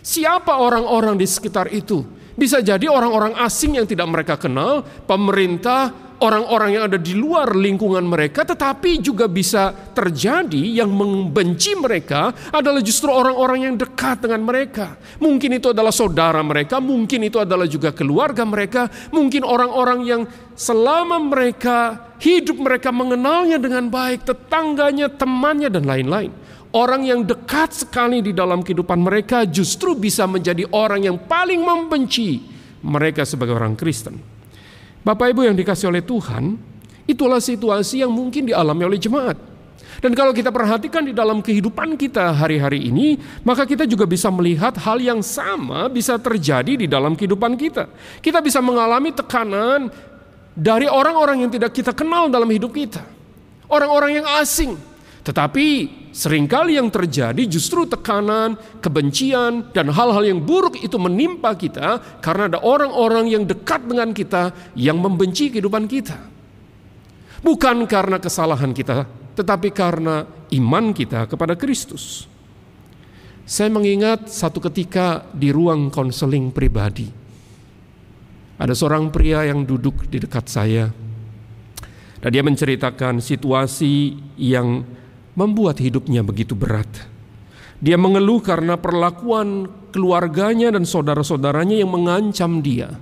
Siapa 0.06 0.62
orang-orang 0.62 1.18
di 1.18 1.26
sekitar 1.26 1.74
itu? 1.74 2.06
Bisa 2.38 2.62
jadi 2.62 2.86
orang-orang 2.86 3.34
asing 3.42 3.82
yang 3.82 3.90
tidak 3.90 4.06
mereka 4.14 4.38
kenal, 4.38 4.86
pemerintah, 5.10 5.90
orang-orang 6.22 6.70
yang 6.78 6.84
ada 6.90 6.98
di 6.98 7.14
luar 7.14 7.54
lingkungan 7.54 8.06
mereka, 8.06 8.46
tetapi 8.46 9.02
juga 9.02 9.30
bisa 9.30 9.74
terjadi 9.74 10.82
yang 10.82 10.90
membenci 10.90 11.78
mereka 11.78 12.34
adalah 12.50 12.82
justru 12.82 13.10
orang-orang 13.10 13.70
yang 13.70 13.76
dekat 13.78 14.26
dengan 14.26 14.46
mereka. 14.46 14.98
Mungkin 15.22 15.58
itu 15.58 15.74
adalah 15.74 15.94
saudara 15.94 16.42
mereka, 16.42 16.82
mungkin 16.82 17.26
itu 17.26 17.42
adalah 17.42 17.66
juga 17.70 17.94
keluarga 17.94 18.46
mereka, 18.46 18.90
mungkin 19.14 19.46
orang-orang 19.46 20.00
yang 20.06 20.22
selama 20.58 21.22
mereka 21.22 22.10
hidup 22.18 22.58
mereka 22.58 22.90
mengenalnya 22.90 23.62
dengan 23.62 23.90
baik, 23.90 24.26
tetangganya, 24.26 25.10
temannya, 25.10 25.70
dan 25.70 25.86
lain-lain. 25.86 26.34
Orang 26.76 27.08
yang 27.08 27.24
dekat 27.24 27.72
sekali 27.72 28.20
di 28.20 28.36
dalam 28.36 28.60
kehidupan 28.60 29.00
mereka 29.00 29.48
justru 29.48 29.96
bisa 29.96 30.28
menjadi 30.28 30.68
orang 30.76 31.08
yang 31.08 31.18
paling 31.18 31.64
membenci 31.64 32.44
mereka 32.84 33.24
sebagai 33.24 33.56
orang 33.56 33.74
Kristen. 33.74 34.20
Bapak 35.02 35.32
Ibu 35.32 35.48
yang 35.48 35.56
dikasih 35.56 35.88
oleh 35.88 36.04
Tuhan, 36.04 36.60
itulah 37.08 37.40
situasi 37.40 38.04
yang 38.04 38.12
mungkin 38.12 38.52
dialami 38.52 38.84
oleh 38.84 39.00
jemaat. 39.00 39.40
Dan 39.98 40.14
kalau 40.14 40.30
kita 40.30 40.54
perhatikan 40.54 41.02
di 41.02 41.16
dalam 41.16 41.42
kehidupan 41.42 41.98
kita 41.98 42.30
hari-hari 42.36 42.86
ini, 42.92 43.18
maka 43.42 43.66
kita 43.66 43.90
juga 43.90 44.06
bisa 44.06 44.30
melihat 44.30 44.76
hal 44.78 45.02
yang 45.02 45.26
sama 45.26 45.90
bisa 45.90 46.22
terjadi 46.22 46.86
di 46.86 46.86
dalam 46.86 47.18
kehidupan 47.18 47.58
kita. 47.58 47.90
Kita 48.22 48.38
bisa 48.44 48.62
mengalami 48.62 49.10
tekanan 49.16 49.90
dari 50.54 50.86
orang-orang 50.86 51.48
yang 51.48 51.52
tidak 51.54 51.74
kita 51.74 51.98
kenal 51.98 52.30
dalam 52.30 52.50
hidup 52.52 52.70
kita. 52.76 53.02
Orang-orang 53.66 54.22
yang 54.22 54.28
asing. 54.38 54.78
Tetapi 55.28 55.68
sering 56.16 56.48
kali 56.48 56.80
yang 56.80 56.88
terjadi 56.88 57.44
justru 57.52 57.84
tekanan, 57.84 58.56
kebencian, 58.80 59.76
dan 59.76 59.92
hal-hal 59.92 60.24
yang 60.24 60.40
buruk 60.40 60.80
itu 60.80 60.96
menimpa 60.96 61.52
kita 61.52 62.00
karena 62.24 62.48
ada 62.48 62.64
orang-orang 62.64 63.28
yang 63.28 63.44
dekat 63.44 63.84
dengan 63.84 64.16
kita 64.16 64.56
yang 64.80 64.96
membenci 64.96 65.52
kehidupan 65.52 65.84
kita. 65.92 66.16
Bukan 67.44 67.84
karena 67.92 68.24
kesalahan 68.24 68.72
kita, 68.72 69.04
tetapi 69.36 69.76
karena 69.76 70.24
iman 70.56 70.96
kita 70.96 71.28
kepada 71.28 71.60
Kristus. 71.60 72.24
Saya 73.44 73.68
mengingat 73.68 74.32
satu 74.32 74.64
ketika 74.64 75.28
di 75.36 75.52
ruang 75.52 75.92
konseling 75.92 76.56
pribadi. 76.56 77.12
Ada 78.56 78.72
seorang 78.72 79.12
pria 79.12 79.44
yang 79.44 79.68
duduk 79.68 80.08
di 80.08 80.24
dekat 80.24 80.48
saya. 80.48 80.88
Dan 82.18 82.30
dia 82.34 82.42
menceritakan 82.42 83.22
situasi 83.22 84.18
yang 84.42 84.82
membuat 85.38 85.78
hidupnya 85.78 86.26
begitu 86.26 86.58
berat. 86.58 86.90
Dia 87.78 87.94
mengeluh 87.94 88.42
karena 88.42 88.74
perlakuan 88.74 89.70
keluarganya 89.94 90.74
dan 90.74 90.82
saudara-saudaranya 90.82 91.78
yang 91.78 91.94
mengancam 91.94 92.66
dia. 92.66 92.98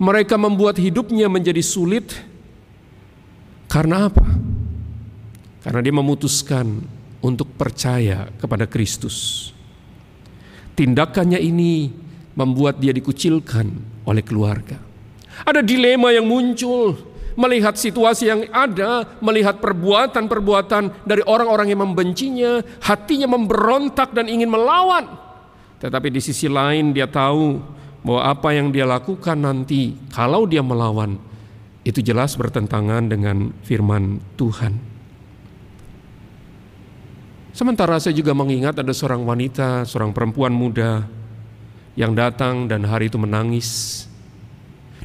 Mereka 0.00 0.40
membuat 0.40 0.80
hidupnya 0.80 1.28
menjadi 1.28 1.60
sulit 1.60 2.16
karena 3.68 4.08
apa? 4.08 4.24
Karena 5.60 5.80
dia 5.84 5.92
memutuskan 5.92 6.80
untuk 7.20 7.52
percaya 7.60 8.32
kepada 8.40 8.64
Kristus. 8.64 9.50
Tindakannya 10.72 11.36
ini 11.36 11.92
membuat 12.32 12.80
dia 12.80 12.94
dikucilkan 12.94 13.68
oleh 14.08 14.24
keluarga. 14.24 14.80
Ada 15.44 15.60
dilema 15.60 16.08
yang 16.14 16.24
muncul 16.24 16.96
melihat 17.38 17.78
situasi 17.78 18.26
yang 18.26 18.42
ada, 18.50 19.06
melihat 19.22 19.62
perbuatan-perbuatan 19.62 21.06
dari 21.06 21.22
orang-orang 21.22 21.70
yang 21.70 21.86
membencinya, 21.86 22.66
hatinya 22.82 23.30
memberontak 23.30 24.10
dan 24.10 24.26
ingin 24.26 24.50
melawan. 24.50 25.06
Tetapi 25.78 26.10
di 26.10 26.18
sisi 26.18 26.50
lain 26.50 26.90
dia 26.90 27.06
tahu 27.06 27.62
bahwa 28.02 28.26
apa 28.26 28.50
yang 28.50 28.74
dia 28.74 28.82
lakukan 28.82 29.38
nanti 29.38 29.94
kalau 30.10 30.50
dia 30.50 30.66
melawan 30.66 31.14
itu 31.86 32.02
jelas 32.02 32.34
bertentangan 32.34 33.06
dengan 33.06 33.54
firman 33.62 34.18
Tuhan. 34.34 34.74
Sementara 37.54 37.98
saya 38.02 38.14
juga 38.18 38.34
mengingat 38.34 38.82
ada 38.82 38.90
seorang 38.90 39.22
wanita, 39.22 39.86
seorang 39.86 40.10
perempuan 40.10 40.50
muda 40.50 41.06
yang 41.94 42.14
datang 42.18 42.66
dan 42.66 42.86
hari 42.86 43.10
itu 43.10 43.18
menangis. 43.18 44.06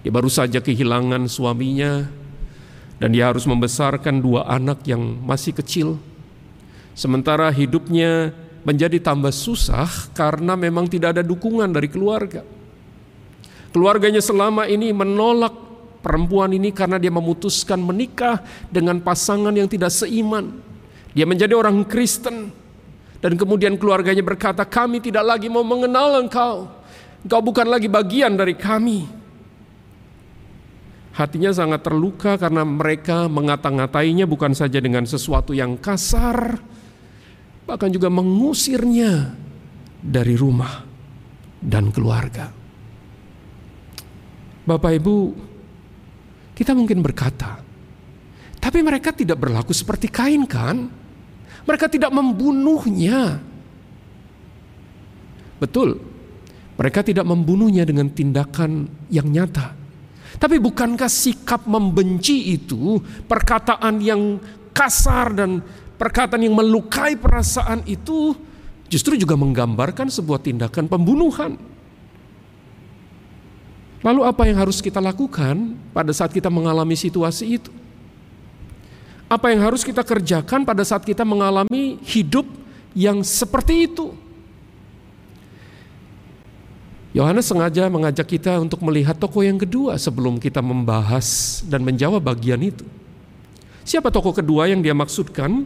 Dia 0.02 0.14
baru 0.14 0.30
saja 0.30 0.62
kehilangan 0.62 1.26
suaminya, 1.32 2.23
dan 3.04 3.12
dia 3.12 3.28
harus 3.28 3.44
membesarkan 3.44 4.24
dua 4.24 4.48
anak 4.48 4.88
yang 4.88 5.04
masih 5.28 5.52
kecil. 5.52 6.00
Sementara 6.96 7.52
hidupnya 7.52 8.32
menjadi 8.64 8.96
tambah 9.04 9.36
susah 9.36 10.08
karena 10.16 10.56
memang 10.56 10.88
tidak 10.88 11.20
ada 11.20 11.24
dukungan 11.28 11.68
dari 11.68 11.92
keluarga. 11.92 12.48
Keluarganya 13.76 14.24
selama 14.24 14.72
ini 14.72 14.96
menolak 14.96 15.52
perempuan 16.00 16.56
ini 16.56 16.72
karena 16.72 16.96
dia 16.96 17.12
memutuskan 17.12 17.84
menikah 17.84 18.40
dengan 18.72 19.04
pasangan 19.04 19.52
yang 19.52 19.68
tidak 19.68 19.92
seiman. 19.92 20.64
Dia 21.12 21.28
menjadi 21.28 21.60
orang 21.60 21.84
Kristen 21.84 22.56
dan 23.20 23.36
kemudian 23.36 23.76
keluarganya 23.76 24.24
berkata, 24.24 24.64
"Kami 24.64 25.04
tidak 25.04 25.28
lagi 25.28 25.52
mau 25.52 25.68
mengenal 25.68 26.24
engkau. 26.24 26.72
Engkau 27.20 27.42
bukan 27.44 27.68
lagi 27.68 27.92
bagian 27.92 28.40
dari 28.40 28.56
kami." 28.56 29.23
Hatinya 31.14 31.54
sangat 31.54 31.86
terluka 31.86 32.36
karena 32.42 32.66
mereka 32.66 33.30
mengata-ngatainya 33.30 34.26
bukan 34.26 34.58
saja 34.58 34.82
dengan 34.82 35.06
sesuatu 35.06 35.54
yang 35.54 35.78
kasar, 35.78 36.58
bahkan 37.70 37.94
juga 37.94 38.10
mengusirnya 38.10 39.38
dari 40.02 40.34
rumah 40.34 40.84
dan 41.62 41.94
keluarga. 41.94 42.50
Bapak 44.64 44.92
Ibu, 44.98 45.18
kita 46.58 46.74
mungkin 46.74 47.06
berkata, 47.06 47.62
tapi 48.58 48.80
mereka 48.82 49.14
tidak 49.14 49.38
berlaku 49.38 49.76
seperti 49.76 50.08
Kain 50.08 50.48
kan? 50.48 50.88
Mereka 51.64 51.88
tidak 51.92 52.12
membunuhnya. 52.12 53.40
Betul, 55.60 56.00
mereka 56.76 57.06
tidak 57.06 57.24
membunuhnya 57.28 57.86
dengan 57.86 58.10
tindakan 58.10 58.90
yang 59.08 59.28
nyata. 59.30 59.83
Tapi 60.38 60.58
bukankah 60.58 61.10
sikap 61.10 61.66
membenci 61.70 62.56
itu 62.58 62.98
perkataan 63.30 64.02
yang 64.02 64.42
kasar 64.74 65.34
dan 65.38 65.62
perkataan 65.96 66.42
yang 66.42 66.58
melukai 66.58 67.16
perasaan 67.16 67.86
itu 67.86 68.34
justru 68.90 69.18
juga 69.18 69.38
menggambarkan 69.38 70.10
sebuah 70.10 70.42
tindakan 70.42 70.90
pembunuhan. 70.90 71.58
Lalu 74.04 74.22
apa 74.28 74.44
yang 74.46 74.60
harus 74.60 74.84
kita 74.84 75.00
lakukan 75.00 75.80
pada 75.96 76.12
saat 76.12 76.36
kita 76.36 76.52
mengalami 76.52 76.94
situasi 76.94 77.56
itu? 77.56 77.72
Apa 79.32 79.50
yang 79.50 79.64
harus 79.64 79.82
kita 79.82 80.04
kerjakan 80.04 80.68
pada 80.68 80.84
saat 80.84 81.08
kita 81.08 81.24
mengalami 81.24 81.98
hidup 82.04 82.44
yang 82.92 83.24
seperti 83.24 83.88
itu? 83.88 84.23
Yohanes 87.14 87.46
sengaja 87.46 87.86
mengajak 87.94 88.26
kita 88.26 88.58
untuk 88.58 88.82
melihat 88.82 89.14
toko 89.14 89.46
yang 89.46 89.62
kedua 89.62 90.02
sebelum 90.02 90.42
kita 90.42 90.66
membahas 90.66 91.62
dan 91.70 91.86
menjawab 91.86 92.26
bagian 92.26 92.58
itu. 92.58 92.82
Siapa 93.86 94.10
toko 94.10 94.34
kedua 94.34 94.66
yang 94.66 94.82
dia 94.82 94.98
maksudkan? 94.98 95.62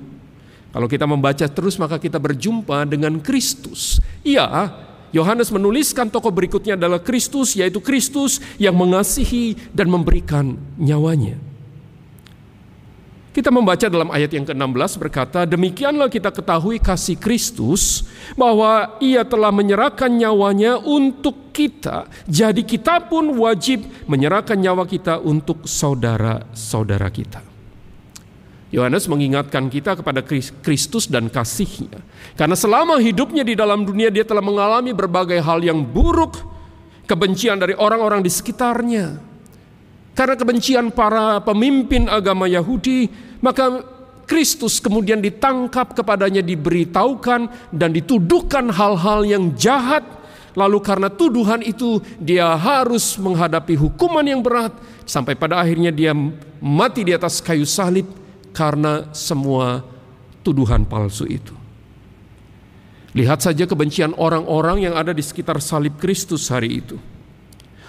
Kalau 0.76 0.88
kita 0.92 1.08
membaca 1.08 1.48
terus 1.48 1.80
maka 1.80 1.96
kita 1.96 2.20
berjumpa 2.20 2.84
dengan 2.84 3.24
Kristus. 3.24 4.04
Iya, 4.28 4.76
Yohanes 5.16 5.48
menuliskan 5.48 6.12
toko 6.12 6.28
berikutnya 6.36 6.76
adalah 6.76 7.00
Kristus, 7.00 7.56
yaitu 7.56 7.80
Kristus 7.80 8.44
yang 8.60 8.76
mengasihi 8.76 9.56
dan 9.72 9.88
memberikan 9.88 10.60
nyawanya. 10.76 11.40
Kita 13.38 13.54
membaca 13.54 13.86
dalam 13.86 14.10
ayat 14.10 14.34
yang 14.34 14.50
ke-16 14.50 14.98
berkata, 14.98 15.46
demikianlah 15.46 16.10
kita 16.10 16.34
ketahui 16.34 16.82
kasih 16.82 17.22
Kristus 17.22 18.02
bahwa 18.34 18.98
ia 18.98 19.22
telah 19.22 19.54
menyerahkan 19.54 20.10
nyawanya 20.10 20.82
untuk 20.82 21.54
kita. 21.54 22.10
Jadi 22.26 22.66
kita 22.66 22.98
pun 23.06 23.30
wajib 23.38 23.86
menyerahkan 24.10 24.58
nyawa 24.58 24.90
kita 24.90 25.22
untuk 25.22 25.70
saudara-saudara 25.70 27.14
kita. 27.14 27.46
Yohanes 28.74 29.06
mengingatkan 29.06 29.70
kita 29.70 29.94
kepada 29.94 30.26
Kristus 30.66 31.06
dan 31.06 31.30
kasihnya. 31.30 32.02
Karena 32.34 32.58
selama 32.58 32.98
hidupnya 32.98 33.46
di 33.46 33.54
dalam 33.54 33.86
dunia 33.86 34.10
dia 34.10 34.26
telah 34.26 34.42
mengalami 34.42 34.98
berbagai 34.98 35.46
hal 35.46 35.62
yang 35.62 35.86
buruk, 35.86 36.42
kebencian 37.06 37.62
dari 37.62 37.78
orang-orang 37.78 38.26
di 38.26 38.34
sekitarnya. 38.34 39.37
Karena 40.18 40.34
kebencian 40.34 40.90
para 40.90 41.38
pemimpin 41.46 42.10
agama 42.10 42.50
Yahudi, 42.50 43.06
maka 43.38 43.86
Kristus 44.26 44.82
kemudian 44.82 45.22
ditangkap 45.22 45.94
kepadanya 45.94 46.42
diberitahukan 46.42 47.70
dan 47.70 47.90
dituduhkan 47.94 48.74
hal-hal 48.74 49.24
yang 49.24 49.54
jahat 49.54 50.04
lalu 50.58 50.82
karena 50.82 51.08
tuduhan 51.14 51.62
itu 51.62 52.02
dia 52.18 52.58
harus 52.58 53.14
menghadapi 53.22 53.78
hukuman 53.78 54.26
yang 54.26 54.42
berat 54.42 54.74
sampai 55.06 55.38
pada 55.38 55.62
akhirnya 55.62 55.94
dia 55.94 56.18
mati 56.58 57.06
di 57.06 57.14
atas 57.14 57.38
kayu 57.40 57.64
salib 57.64 58.10
karena 58.58 59.06
semua 59.14 59.86
tuduhan 60.42 60.82
palsu 60.82 61.30
itu. 61.30 61.54
Lihat 63.14 63.46
saja 63.46 63.70
kebencian 63.70 64.18
orang-orang 64.18 64.90
yang 64.90 64.98
ada 64.98 65.14
di 65.14 65.22
sekitar 65.22 65.62
salib 65.62 65.96
Kristus 66.02 66.50
hari 66.50 66.82
itu. 66.82 66.98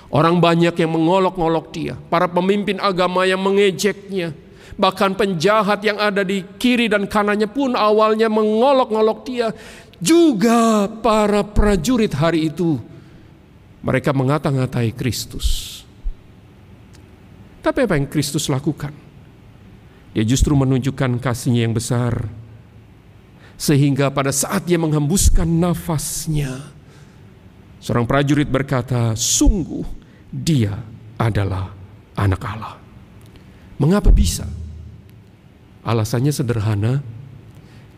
Orang 0.08 0.40
banyak 0.40 0.72
yang 0.72 0.90
mengolok-olok 0.96 1.66
dia, 1.68 1.94
para 2.08 2.24
pemimpin 2.24 2.80
agama 2.80 3.28
yang 3.28 3.44
mengejeknya, 3.44 4.32
Bahkan 4.78 5.18
penjahat 5.18 5.82
yang 5.82 5.98
ada 5.98 6.22
di 6.22 6.46
kiri 6.54 6.86
dan 6.86 7.10
kanannya 7.10 7.50
pun 7.50 7.74
awalnya 7.74 8.30
mengolok-olok 8.30 9.18
dia. 9.26 9.50
Juga 9.98 10.86
para 10.86 11.42
prajurit 11.42 12.14
hari 12.14 12.46
itu 12.46 12.78
mereka 13.82 14.14
mengata-ngatai 14.14 14.94
Kristus. 14.94 15.82
Tapi 17.58 17.90
apa 17.90 17.98
yang 17.98 18.06
Kristus 18.06 18.46
lakukan? 18.46 18.94
Dia 20.14 20.22
justru 20.22 20.54
menunjukkan 20.54 21.18
kasihnya 21.18 21.66
yang 21.66 21.74
besar. 21.74 22.30
Sehingga 23.58 24.14
pada 24.14 24.30
saat 24.30 24.62
dia 24.70 24.78
menghembuskan 24.78 25.50
nafasnya, 25.58 26.70
seorang 27.82 28.06
prajurit 28.06 28.46
berkata, 28.46 29.18
"Sungguh 29.18 29.97
dia 30.28 30.76
adalah 31.16 31.72
anak 32.16 32.42
Allah." 32.44 32.74
Mengapa 33.78 34.10
bisa? 34.10 34.44
Alasannya 35.86 36.34
sederhana, 36.34 37.00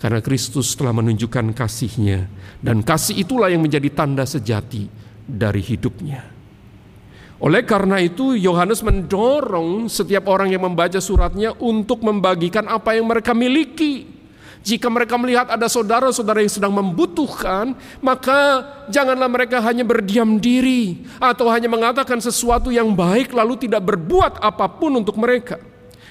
karena 0.01 0.21
Kristus 0.25 0.73
telah 0.73 0.97
menunjukkan 0.97 1.53
kasihnya 1.53 2.25
dan 2.65 2.81
kasih 2.81 3.21
itulah 3.21 3.53
yang 3.53 3.61
menjadi 3.61 3.93
tanda 3.93 4.25
sejati 4.25 4.89
dari 5.29 5.61
hidupnya. 5.61 6.25
Oleh 7.41 7.65
karena 7.65 7.97
itu 8.05 8.37
Yohanes 8.37 8.85
mendorong 8.85 9.89
setiap 9.89 10.29
orang 10.29 10.53
yang 10.53 10.65
membaca 10.65 11.01
suratnya 11.01 11.57
untuk 11.57 12.05
membagikan 12.05 12.69
apa 12.69 12.97
yang 12.97 13.09
mereka 13.09 13.33
miliki. 13.33 14.20
Jika 14.61 14.93
mereka 14.93 15.17
melihat 15.17 15.49
ada 15.49 15.65
saudara-saudara 15.73 16.45
yang 16.45 16.53
sedang 16.53 16.73
membutuhkan, 16.77 17.73
maka 18.05 18.61
janganlah 18.93 19.29
mereka 19.29 19.57
hanya 19.65 19.89
berdiam 19.89 20.37
diri 20.37 21.01
atau 21.17 21.49
hanya 21.49 21.65
mengatakan 21.73 22.21
sesuatu 22.21 22.69
yang 22.69 22.93
baik 22.93 23.33
lalu 23.33 23.57
tidak 23.57 23.81
berbuat 23.89 24.37
apa 24.37 24.69
pun 24.69 25.01
untuk 25.01 25.17
mereka. 25.17 25.57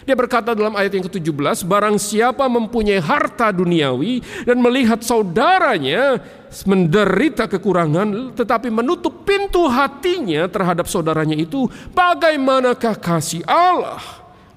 Dia 0.10 0.18
berkata 0.18 0.58
dalam 0.58 0.74
ayat 0.74 0.98
yang 0.98 1.06
ke-17, 1.06 1.70
barang 1.70 2.02
siapa 2.02 2.50
mempunyai 2.50 2.98
harta 2.98 3.54
duniawi 3.54 4.26
dan 4.42 4.58
melihat 4.58 5.06
saudaranya 5.06 6.18
menderita 6.66 7.46
kekurangan 7.46 8.34
tetapi 8.34 8.74
menutup 8.74 9.22
pintu 9.22 9.70
hatinya 9.70 10.50
terhadap 10.50 10.90
saudaranya 10.90 11.38
itu, 11.38 11.70
bagaimanakah 11.94 12.98
kasih 12.98 13.46
Allah 13.46 14.02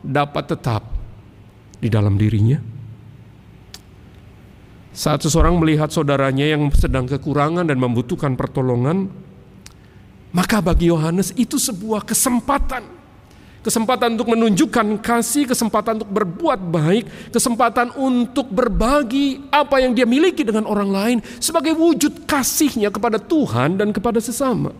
dapat 0.01 0.57
tetap 0.57 0.89
di 1.77 1.93
dalam 1.93 2.17
dirinya? 2.17 2.72
Saat 4.93 5.25
seseorang 5.25 5.57
melihat 5.57 5.89
saudaranya 5.89 6.45
yang 6.45 6.69
sedang 6.77 7.09
kekurangan 7.09 7.65
dan 7.65 7.81
membutuhkan 7.81 8.37
pertolongan, 8.37 9.09
maka 10.37 10.61
bagi 10.61 10.93
Yohanes 10.93 11.33
itu 11.37 11.57
sebuah 11.57 12.05
kesempatan 12.05 13.03
kesempatan 13.63 14.19
untuk 14.19 14.35
menunjukkan 14.35 14.99
kasih, 14.99 15.47
kesempatan 15.47 16.03
untuk 16.03 16.11
berbuat 16.11 16.61
baik, 16.61 17.31
kesempatan 17.31 17.95
untuk 17.95 18.51
berbagi 18.51 19.39
apa 19.55 19.79
yang 19.79 19.95
dia 19.95 20.05
miliki 20.05 20.43
dengan 20.43 20.67
orang 20.67 20.91
lain 20.91 21.19
sebagai 21.39 21.73
wujud 21.79 22.27
kasihnya 22.27 22.91
kepada 22.91 23.23
Tuhan 23.23 23.79
dan 23.79 23.95
kepada 23.95 24.19
sesama. 24.19 24.75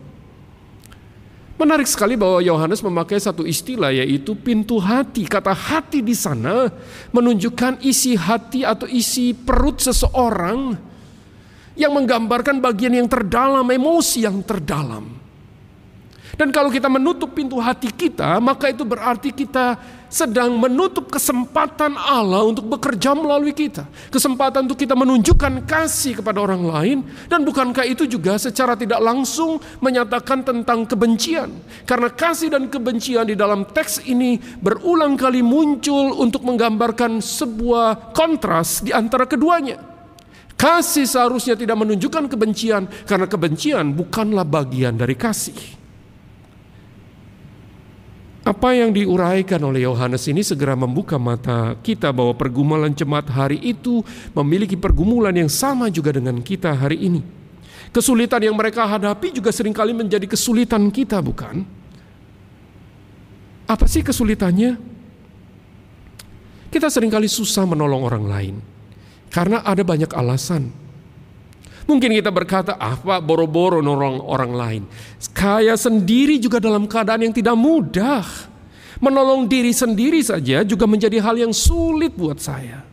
Menarik 1.63 1.87
sekali 1.87 2.19
bahwa 2.19 2.43
Yohanes 2.43 2.83
memakai 2.83 3.15
satu 3.23 3.47
istilah 3.47 3.95
yaitu 3.95 4.35
pintu 4.35 4.83
hati. 4.83 5.23
Kata 5.23 5.55
hati 5.55 6.03
di 6.03 6.11
sana 6.11 6.67
menunjukkan 7.15 7.79
isi 7.79 8.19
hati 8.19 8.67
atau 8.67 8.83
isi 8.83 9.31
perut 9.31 9.79
seseorang 9.79 10.75
yang 11.79 11.95
menggambarkan 11.95 12.59
bagian 12.59 12.99
yang 12.99 13.07
terdalam, 13.07 13.63
emosi 13.63 14.27
yang 14.27 14.43
terdalam. 14.43 15.22
Dan 16.33 16.49
kalau 16.49 16.73
kita 16.73 16.89
menutup 16.89 17.29
pintu 17.37 17.61
hati 17.61 17.93
kita, 17.93 18.41
maka 18.41 18.73
itu 18.73 18.81
berarti 18.81 19.29
kita 19.29 19.77
sedang 20.09 20.57
menutup 20.57 21.09
kesempatan 21.09 21.93
Allah 21.93 22.41
untuk 22.41 22.65
bekerja 22.65 23.13
melalui 23.13 23.53
kita. 23.53 23.85
Kesempatan 24.09 24.65
untuk 24.65 24.81
kita 24.81 24.97
menunjukkan 24.97 25.61
kasih 25.69 26.21
kepada 26.21 26.41
orang 26.41 26.65
lain. 26.65 26.97
Dan 27.29 27.45
bukankah 27.45 27.85
itu 27.85 28.09
juga 28.09 28.41
secara 28.41 28.73
tidak 28.73 28.97
langsung 28.97 29.61
menyatakan 29.77 30.41
tentang 30.41 30.89
kebencian. 30.89 31.53
Karena 31.85 32.09
kasih 32.09 32.49
dan 32.49 32.65
kebencian 32.65 33.29
di 33.29 33.37
dalam 33.37 33.69
teks 33.69 34.01
ini 34.05 34.41
berulang 34.57 35.13
kali 35.13 35.45
muncul 35.45 36.17
untuk 36.17 36.41
menggambarkan 36.49 37.21
sebuah 37.21 38.13
kontras 38.13 38.81
di 38.81 38.89
antara 38.89 39.29
keduanya. 39.29 39.77
Kasih 40.57 41.05
seharusnya 41.05 41.53
tidak 41.53 41.77
menunjukkan 41.77 42.25
kebencian 42.25 42.89
karena 43.05 43.29
kebencian 43.29 43.93
bukanlah 43.93 44.45
bagian 44.45 44.97
dari 44.97 45.13
kasih. 45.13 45.82
Apa 48.43 48.75
yang 48.75 48.91
diuraikan 48.91 49.63
oleh 49.63 49.87
Yohanes 49.87 50.27
ini 50.27 50.43
segera 50.43 50.75
membuka 50.75 51.15
mata 51.15 51.79
kita 51.79 52.11
bahwa 52.11 52.35
pergumulan 52.35 52.91
jemaat 52.91 53.31
hari 53.31 53.55
itu 53.63 54.03
memiliki 54.35 54.75
pergumulan 54.75 55.31
yang 55.31 55.47
sama 55.47 55.87
juga 55.87 56.11
dengan 56.11 56.43
kita 56.43 56.75
hari 56.75 57.07
ini. 57.07 57.23
Kesulitan 57.95 58.43
yang 58.43 58.51
mereka 58.59 58.83
hadapi 58.83 59.31
juga 59.31 59.47
sering 59.55 59.71
kali 59.71 59.95
menjadi 59.95 60.27
kesulitan 60.27 60.91
kita, 60.91 61.23
bukan? 61.23 61.63
Apa 63.63 63.87
sih 63.87 64.03
kesulitannya? 64.03 64.75
Kita 66.67 66.91
sering 66.91 67.15
kali 67.15 67.31
susah 67.31 67.63
menolong 67.63 68.03
orang 68.03 68.25
lain. 68.27 68.55
Karena 69.31 69.63
ada 69.63 69.87
banyak 69.87 70.11
alasan. 70.11 70.82
Mungkin 71.83 72.15
kita 72.15 72.31
berkata, 72.31 72.79
pak 72.79 73.19
boro-boro 73.23 73.83
nolong 73.83 74.23
orang 74.23 74.53
lain. 74.55 74.83
Kaya 75.35 75.75
sendiri 75.75 76.39
juga 76.39 76.63
dalam 76.63 76.87
keadaan 76.87 77.27
yang 77.27 77.35
tidak 77.35 77.59
mudah. 77.59 78.23
Menolong 79.03 79.51
diri 79.51 79.75
sendiri 79.75 80.23
saja 80.23 80.63
juga 80.63 80.87
menjadi 80.87 81.19
hal 81.19 81.35
yang 81.35 81.51
sulit 81.51 82.15
buat 82.15 82.39
saya. 82.39 82.87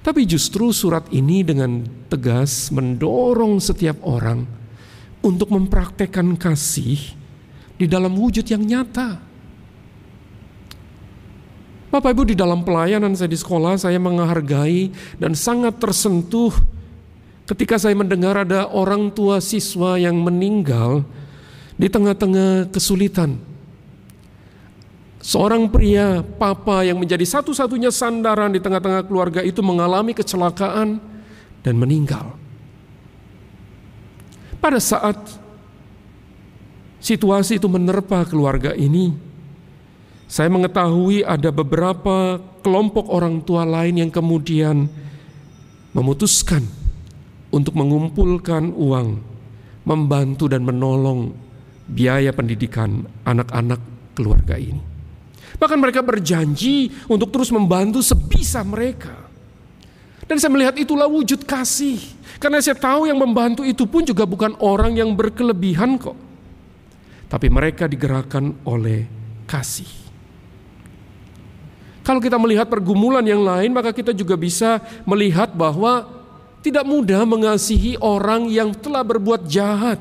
Tapi 0.00 0.24
justru 0.24 0.70
surat 0.70 1.10
ini 1.12 1.44
dengan 1.44 1.84
tegas 2.08 2.72
mendorong 2.72 3.60
setiap 3.60 4.00
orang 4.06 4.46
untuk 5.20 5.52
mempraktekkan 5.52 6.38
kasih 6.40 6.96
di 7.76 7.84
dalam 7.84 8.16
wujud 8.16 8.46
yang 8.48 8.64
nyata. 8.64 9.29
Bapak 11.90 12.14
Ibu 12.14 12.22
di 12.30 12.36
dalam 12.38 12.62
pelayanan 12.62 13.18
saya 13.18 13.26
di 13.26 13.34
sekolah 13.34 13.74
saya 13.74 13.98
menghargai 13.98 14.94
dan 15.18 15.34
sangat 15.34 15.74
tersentuh 15.82 16.54
ketika 17.50 17.82
saya 17.82 17.98
mendengar 17.98 18.46
ada 18.46 18.70
orang 18.70 19.10
tua 19.10 19.42
siswa 19.42 19.98
yang 19.98 20.14
meninggal 20.22 21.02
di 21.74 21.90
tengah-tengah 21.90 22.70
kesulitan. 22.70 23.42
Seorang 25.18 25.66
pria, 25.66 26.22
papa 26.22 26.86
yang 26.86 26.96
menjadi 26.96 27.26
satu-satunya 27.26 27.90
sandaran 27.90 28.54
di 28.54 28.62
tengah-tengah 28.62 29.04
keluarga 29.10 29.42
itu 29.42 29.58
mengalami 29.58 30.14
kecelakaan 30.14 31.02
dan 31.66 31.74
meninggal. 31.74 32.38
Pada 34.62 34.78
saat 34.78 35.18
situasi 37.02 37.58
itu 37.58 37.66
menerpa 37.66 38.22
keluarga 38.30 38.78
ini, 38.78 39.12
saya 40.30 40.46
mengetahui 40.46 41.26
ada 41.26 41.50
beberapa 41.50 42.38
kelompok 42.62 43.10
orang 43.10 43.42
tua 43.42 43.66
lain 43.66 44.06
yang 44.06 44.14
kemudian 44.14 44.86
memutuskan 45.90 46.62
untuk 47.50 47.74
mengumpulkan 47.74 48.70
uang, 48.70 49.18
membantu 49.82 50.46
dan 50.46 50.62
menolong 50.62 51.34
biaya 51.90 52.30
pendidikan 52.30 53.10
anak-anak 53.26 53.82
keluarga 54.14 54.54
ini. 54.54 54.78
Bahkan 55.58 55.78
mereka 55.82 55.98
berjanji 55.98 56.94
untuk 57.10 57.34
terus 57.34 57.50
membantu 57.50 57.98
sebisa 57.98 58.62
mereka. 58.62 59.26
Dan 60.30 60.38
saya 60.38 60.54
melihat 60.54 60.78
itulah 60.78 61.10
wujud 61.10 61.42
kasih. 61.42 61.98
Karena 62.38 62.62
saya 62.62 62.78
tahu 62.78 63.10
yang 63.10 63.18
membantu 63.18 63.66
itu 63.66 63.82
pun 63.82 64.06
juga 64.06 64.22
bukan 64.30 64.54
orang 64.62 64.94
yang 64.94 65.10
berkelebihan 65.10 65.98
kok. 65.98 66.14
Tapi 67.26 67.50
mereka 67.50 67.90
digerakkan 67.90 68.62
oleh 68.62 69.10
kasih. 69.50 70.09
Kalau 72.00 72.20
kita 72.20 72.40
melihat 72.40 72.66
pergumulan 72.66 73.24
yang 73.24 73.44
lain, 73.44 73.70
maka 73.76 73.92
kita 73.92 74.16
juga 74.16 74.34
bisa 74.34 74.80
melihat 75.04 75.52
bahwa 75.52 76.08
tidak 76.60 76.84
mudah 76.84 77.24
mengasihi 77.24 77.96
orang 78.00 78.48
yang 78.48 78.72
telah 78.72 79.04
berbuat 79.04 79.48
jahat. 79.48 80.00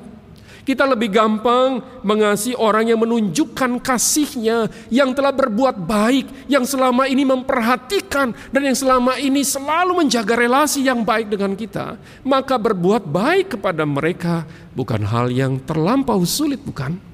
Kita 0.69 0.85
lebih 0.85 1.09
gampang 1.09 1.81
mengasihi 2.05 2.53
orang 2.53 2.93
yang 2.93 3.01
menunjukkan 3.01 3.81
kasihnya, 3.81 4.69
yang 4.93 5.17
telah 5.17 5.33
berbuat 5.33 5.81
baik, 5.81 6.45
yang 6.45 6.61
selama 6.61 7.09
ini 7.09 7.25
memperhatikan, 7.25 8.37
dan 8.53 8.61
yang 8.61 8.77
selama 8.77 9.17
ini 9.17 9.41
selalu 9.41 10.05
menjaga 10.05 10.37
relasi 10.37 10.85
yang 10.85 11.01
baik 11.01 11.33
dengan 11.33 11.57
kita. 11.57 11.97
Maka 12.21 12.61
berbuat 12.61 13.01
baik 13.01 13.57
kepada 13.57 13.81
mereka 13.81 14.45
bukan 14.77 15.01
hal 15.09 15.33
yang 15.33 15.57
terlampau 15.57 16.21
sulit, 16.21 16.61
bukan? 16.61 17.08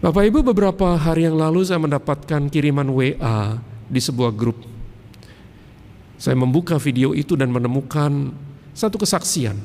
Bapak 0.00 0.24
Ibu 0.32 0.40
beberapa 0.40 0.96
hari 0.96 1.28
yang 1.28 1.36
lalu 1.36 1.60
saya 1.60 1.76
mendapatkan 1.76 2.48
kiriman 2.48 2.88
WA 2.88 3.60
di 3.84 4.00
sebuah 4.00 4.32
grup. 4.32 4.56
Saya 6.16 6.36
membuka 6.36 6.80
video 6.80 7.12
itu 7.12 7.36
dan 7.36 7.52
menemukan 7.52 8.32
satu 8.72 8.96
kesaksian 8.96 9.60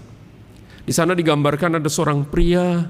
di 0.86 0.94
sana 0.94 1.18
digambarkan 1.18 1.82
ada 1.82 1.90
seorang 1.90 2.30
pria 2.30 2.86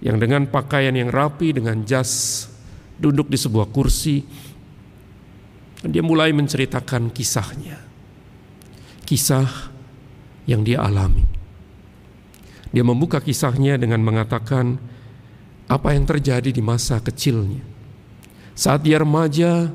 yang 0.00 0.16
dengan 0.16 0.48
pakaian 0.48 0.96
yang 0.96 1.12
rapi, 1.12 1.52
dengan 1.52 1.84
jas, 1.84 2.48
duduk 2.96 3.28
di 3.28 3.36
sebuah 3.36 3.68
kursi. 3.68 4.24
Dia 5.84 6.00
mulai 6.00 6.32
menceritakan 6.32 7.12
kisahnya. 7.12 7.76
Kisah 9.04 9.68
yang 10.48 10.64
dia 10.64 10.80
alami. 10.80 11.28
Dia 12.72 12.84
membuka 12.88 13.20
kisahnya 13.20 13.76
dengan 13.76 14.00
mengatakan 14.00 14.80
apa 15.70 15.94
yang 15.94 16.02
terjadi 16.02 16.50
di 16.50 16.58
masa 16.58 16.98
kecilnya. 16.98 17.62
Saat 18.58 18.82
dia 18.82 18.98
remaja, 18.98 19.70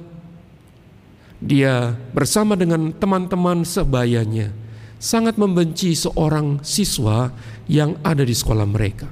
dia 1.39 1.95
bersama 2.12 2.60
dengan 2.60 2.91
teman-teman 2.91 3.63
sebayanya 3.63 4.51
sangat 4.99 5.39
membenci 5.39 5.95
seorang 5.95 6.60
siswa 6.60 7.31
yang 7.71 7.95
ada 8.03 8.27
di 8.27 8.36
sekolah 8.36 8.67
mereka. 8.67 9.08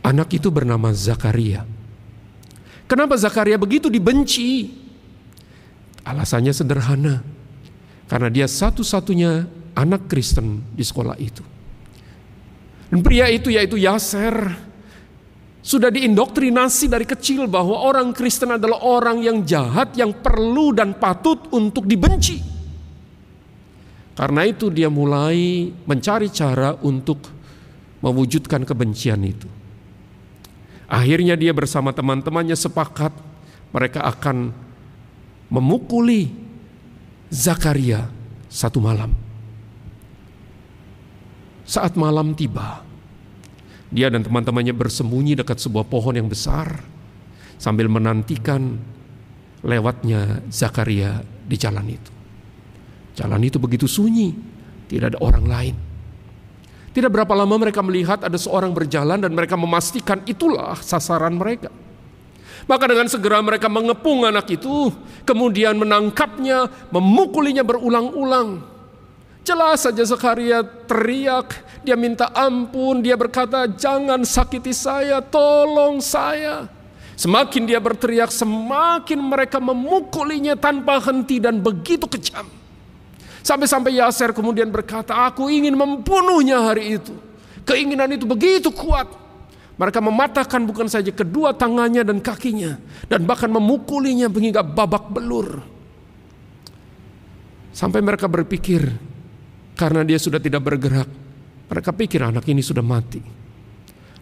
Anak 0.00 0.32
itu 0.32 0.48
bernama 0.48 0.96
Zakaria. 0.96 1.68
Kenapa 2.88 3.20
Zakaria 3.20 3.60
begitu 3.60 3.92
dibenci? 3.92 4.72
Alasannya 6.08 6.56
sederhana. 6.56 7.20
Karena 8.08 8.32
dia 8.32 8.48
satu-satunya 8.48 9.46
anak 9.76 10.10
Kristen 10.10 10.64
di 10.74 10.82
sekolah 10.82 11.14
itu. 11.20 11.44
Dan 12.90 13.06
pria 13.06 13.30
itu 13.30 13.54
yaitu 13.54 13.78
Yaser 13.78 14.69
sudah 15.60 15.92
diindoktrinasi 15.92 16.88
dari 16.88 17.04
kecil 17.04 17.44
bahwa 17.44 17.84
orang 17.84 18.16
Kristen 18.16 18.56
adalah 18.56 18.80
orang 18.80 19.20
yang 19.20 19.44
jahat 19.44 19.92
yang 19.92 20.16
perlu 20.16 20.72
dan 20.72 20.96
patut 20.96 21.52
untuk 21.52 21.84
dibenci. 21.84 22.40
Karena 24.16 24.44
itu 24.44 24.72
dia 24.72 24.88
mulai 24.88 25.68
mencari 25.84 26.28
cara 26.32 26.76
untuk 26.80 27.28
mewujudkan 28.00 28.64
kebencian 28.64 29.20
itu. 29.24 29.48
Akhirnya 30.90 31.38
dia 31.38 31.54
bersama 31.54 31.94
teman-temannya 31.94 32.56
sepakat 32.56 33.14
mereka 33.70 34.02
akan 34.04 34.50
memukuli 35.52 36.32
Zakaria 37.30 38.10
satu 38.50 38.82
malam. 38.82 39.14
Saat 41.62 41.94
malam 41.94 42.34
tiba, 42.34 42.82
dia 43.90 44.06
dan 44.06 44.22
teman-temannya 44.22 44.70
bersembunyi 44.70 45.34
dekat 45.42 45.58
sebuah 45.58 45.86
pohon 45.90 46.14
yang 46.14 46.30
besar 46.30 46.78
sambil 47.58 47.90
menantikan 47.90 48.78
lewatnya 49.66 50.40
Zakaria 50.48 51.20
di 51.44 51.56
jalan 51.58 51.86
itu. 51.90 52.10
Jalan 53.18 53.42
itu 53.42 53.58
begitu 53.58 53.90
sunyi, 53.90 54.32
tidak 54.86 55.14
ada 55.14 55.18
orang 55.20 55.46
lain. 55.50 55.76
Tidak 56.90 57.10
berapa 57.10 57.34
lama 57.34 57.54
mereka 57.58 57.82
melihat 57.82 58.22
ada 58.22 58.38
seorang 58.38 58.74
berjalan 58.74 59.18
dan 59.22 59.30
mereka 59.34 59.54
memastikan 59.54 60.22
itulah 60.26 60.78
sasaran 60.78 61.34
mereka. 61.34 61.70
Maka 62.66 62.86
dengan 62.86 63.10
segera 63.10 63.42
mereka 63.42 63.66
mengepung 63.66 64.22
anak 64.26 64.46
itu, 64.54 64.94
kemudian 65.26 65.74
menangkapnya, 65.74 66.70
memukulinya 66.94 67.66
berulang-ulang. 67.66 68.62
Jelas 69.40 69.82
saja 69.82 70.04
Zakaria 70.04 70.60
teriak, 70.62 71.56
dia 71.80 71.96
minta 71.96 72.28
ampun, 72.36 73.00
dia 73.00 73.16
berkata, 73.16 73.64
"Jangan 73.64 74.20
sakiti 74.22 74.70
saya, 74.70 75.24
tolong 75.24 75.98
saya." 76.04 76.68
Semakin 77.20 77.68
dia 77.68 77.76
berteriak, 77.76 78.32
semakin 78.32 79.20
mereka 79.20 79.60
memukulinya 79.60 80.56
tanpa 80.56 80.96
henti 81.04 81.36
dan 81.36 81.60
begitu 81.60 82.08
kejam. 82.08 82.48
Sampai-sampai 83.44 84.00
Yaser 84.00 84.32
kemudian 84.32 84.72
berkata, 84.72 85.28
aku 85.28 85.52
ingin 85.52 85.76
membunuhnya 85.76 86.60
hari 86.60 87.00
itu. 87.00 87.12
Keinginan 87.64 88.12
itu 88.16 88.24
begitu 88.24 88.72
kuat. 88.72 89.08
Mereka 89.80 90.00
mematahkan 90.00 90.60
bukan 90.68 90.88
saja 90.88 91.08
kedua 91.08 91.56
tangannya 91.56 92.04
dan 92.04 92.20
kakinya. 92.20 92.76
Dan 93.08 93.24
bahkan 93.24 93.48
memukulinya 93.48 94.28
hingga 94.28 94.60
babak 94.60 95.08
belur. 95.08 95.64
Sampai 97.72 98.04
mereka 98.04 98.28
berpikir, 98.28 98.92
karena 99.80 100.04
dia 100.04 100.20
sudah 100.20 100.36
tidak 100.36 100.60
bergerak. 100.60 101.08
Mereka 101.72 101.96
pikir 101.96 102.20
anak 102.20 102.44
ini 102.52 102.60
sudah 102.60 102.84
mati. 102.84 103.24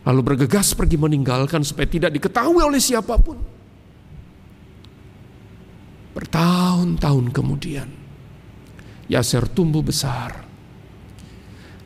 Lalu 0.06 0.20
bergegas 0.22 0.78
pergi 0.78 0.94
meninggalkan 0.94 1.66
supaya 1.66 1.90
tidak 1.90 2.14
diketahui 2.14 2.62
oleh 2.62 2.78
siapa 2.78 3.18
pun. 3.18 3.34
Bertahun-tahun 6.14 7.26
kemudian, 7.34 7.88
Yaser 9.10 9.50
tumbuh 9.50 9.82
besar. 9.82 10.46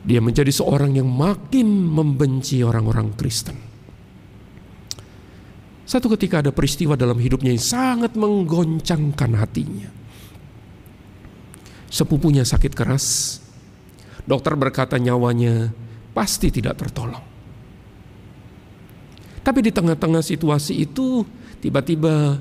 Dia 0.03 0.19
menjadi 0.19 0.51
seorang 0.51 0.99
yang 0.99 1.07
makin 1.09 1.65
membenci 1.89 2.61
orang-orang 2.61 3.15
Kristen. 3.17 3.55
Satu 5.83 6.11
ketika 6.15 6.43
ada 6.43 6.51
peristiwa 6.51 6.95
dalam 6.95 7.19
hidupnya 7.19 7.55
yang 7.55 7.63
sangat 7.63 8.15
menggoncangkan 8.15 9.31
hatinya. 9.39 9.89
Sepupunya 11.87 12.43
sakit 12.43 12.73
keras. 12.73 13.39
Dokter 14.23 14.55
berkata 14.55 14.95
nyawanya 14.95 15.71
pasti 16.15 16.47
tidak 16.47 16.79
tertolong. 16.79 17.23
Tapi 19.43 19.59
di 19.59 19.71
tengah-tengah 19.75 20.23
situasi 20.23 20.87
itu 20.87 21.27
tiba-tiba 21.59 22.39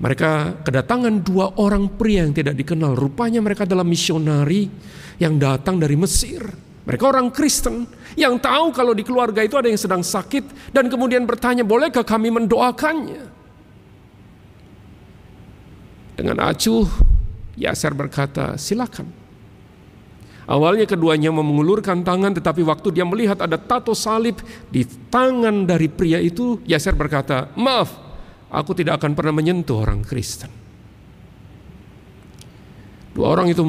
Mereka 0.00 0.64
kedatangan 0.64 1.20
dua 1.20 1.60
orang 1.60 1.92
pria 2.00 2.24
yang 2.24 2.32
tidak 2.32 2.56
dikenal. 2.56 2.96
Rupanya 2.96 3.44
mereka 3.44 3.68
adalah 3.68 3.84
misionari 3.84 4.64
yang 5.20 5.36
datang 5.36 5.76
dari 5.76 5.92
Mesir. 5.92 6.40
Mereka 6.88 7.04
orang 7.04 7.28
Kristen 7.28 7.84
yang 8.16 8.40
tahu 8.40 8.72
kalau 8.72 8.96
di 8.96 9.04
keluarga 9.04 9.44
itu 9.44 9.60
ada 9.60 9.68
yang 9.68 9.76
sedang 9.76 10.00
sakit 10.00 10.72
dan 10.72 10.88
kemudian 10.88 11.28
bertanya, 11.28 11.68
"Bolehkah 11.68 12.00
kami 12.00 12.32
mendoakannya?" 12.32 13.28
Dengan 16.16 16.48
acuh, 16.48 16.88
Yaser 17.60 17.92
berkata, 17.92 18.56
"Silakan." 18.56 19.19
Awalnya 20.50 20.82
keduanya 20.82 21.30
mengulurkan 21.30 22.02
tangan 22.02 22.34
tetapi 22.34 22.66
waktu 22.66 22.90
dia 22.90 23.06
melihat 23.06 23.38
ada 23.38 23.54
tato 23.54 23.94
salib 23.94 24.42
di 24.66 24.82
tangan 24.82 25.62
dari 25.62 25.86
pria 25.86 26.18
itu, 26.18 26.58
Yaser 26.66 26.98
berkata, 26.98 27.54
"Maaf, 27.54 27.94
aku 28.50 28.74
tidak 28.74 28.98
akan 28.98 29.14
pernah 29.14 29.30
menyentuh 29.30 29.78
orang 29.78 30.02
Kristen." 30.02 30.50
Dua 33.14 33.30
orang 33.30 33.46
itu 33.46 33.62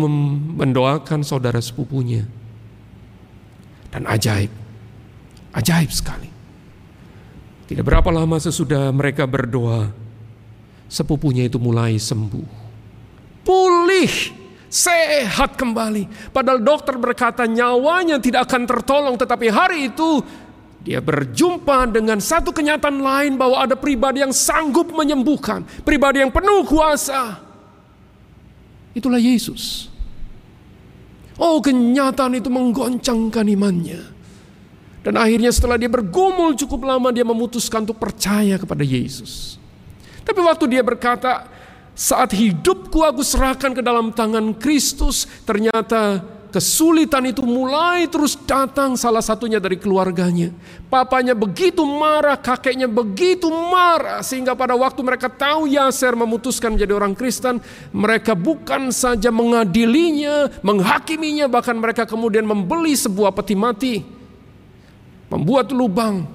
mendoakan 0.58 1.22
saudara 1.22 1.62
sepupunya. 1.62 2.26
Dan 3.94 4.10
ajaib, 4.10 4.50
ajaib 5.54 5.92
sekali. 5.94 6.30
Tidak 7.70 7.86
berapa 7.86 8.10
lama 8.10 8.42
sesudah 8.42 8.90
mereka 8.90 9.30
berdoa, 9.30 9.94
sepupunya 10.90 11.46
itu 11.46 11.62
mulai 11.62 12.02
sembuh. 12.02 12.50
Pulih 13.46 14.41
sehat 14.72 15.60
kembali. 15.60 16.32
Padahal 16.32 16.64
dokter 16.64 16.96
berkata 16.96 17.44
nyawanya 17.44 18.24
tidak 18.24 18.48
akan 18.48 18.64
tertolong, 18.64 19.16
tetapi 19.20 19.52
hari 19.52 19.92
itu 19.92 20.24
dia 20.82 21.04
berjumpa 21.04 21.92
dengan 21.92 22.18
satu 22.18 22.56
kenyataan 22.56 23.04
lain 23.04 23.34
bahwa 23.36 23.60
ada 23.62 23.76
pribadi 23.76 24.24
yang 24.24 24.32
sanggup 24.32 24.90
menyembuhkan, 24.96 25.68
pribadi 25.84 26.24
yang 26.24 26.32
penuh 26.32 26.64
kuasa. 26.66 27.38
Itulah 28.96 29.20
Yesus. 29.20 29.92
Oh, 31.36 31.60
kenyataan 31.60 32.40
itu 32.40 32.48
menggoncangkan 32.48 33.46
imannya. 33.46 34.02
Dan 35.02 35.18
akhirnya 35.18 35.50
setelah 35.50 35.82
dia 35.82 35.90
bergumul 35.90 36.54
cukup 36.54 36.86
lama 36.86 37.10
dia 37.10 37.26
memutuskan 37.26 37.82
untuk 37.82 37.98
percaya 37.98 38.62
kepada 38.62 38.86
Yesus. 38.86 39.58
Tapi 40.22 40.38
waktu 40.46 40.66
dia 40.70 40.86
berkata, 40.86 41.50
saat 41.92 42.32
hidupku 42.32 43.04
aku 43.04 43.22
serahkan 43.22 43.76
ke 43.76 43.84
dalam 43.84 44.16
tangan 44.16 44.56
Kristus, 44.56 45.28
ternyata 45.44 46.24
kesulitan 46.52 47.24
itu 47.32 47.42
mulai 47.48 48.06
terus 48.12 48.36
datang 48.36 49.00
salah 49.00 49.24
satunya 49.24 49.58
dari 49.58 49.80
keluarganya. 49.80 50.52
Papanya 50.92 51.32
begitu 51.32 51.82
marah, 51.88 52.36
kakeknya 52.36 52.92
begitu 52.92 53.48
marah 53.48 54.20
sehingga 54.20 54.52
pada 54.52 54.76
waktu 54.76 55.00
mereka 55.00 55.32
tahu 55.32 55.72
Yaser 55.72 56.14
memutuskan 56.14 56.76
menjadi 56.76 56.94
orang 56.96 57.16
Kristen, 57.16 57.64
mereka 57.96 58.36
bukan 58.36 58.92
saja 58.92 59.32
mengadilinya, 59.32 60.52
menghakiminya, 60.60 61.48
bahkan 61.48 61.80
mereka 61.80 62.04
kemudian 62.04 62.44
membeli 62.44 62.94
sebuah 63.00 63.32
peti 63.32 63.56
mati, 63.56 63.96
membuat 65.32 65.72
lubang, 65.72 66.28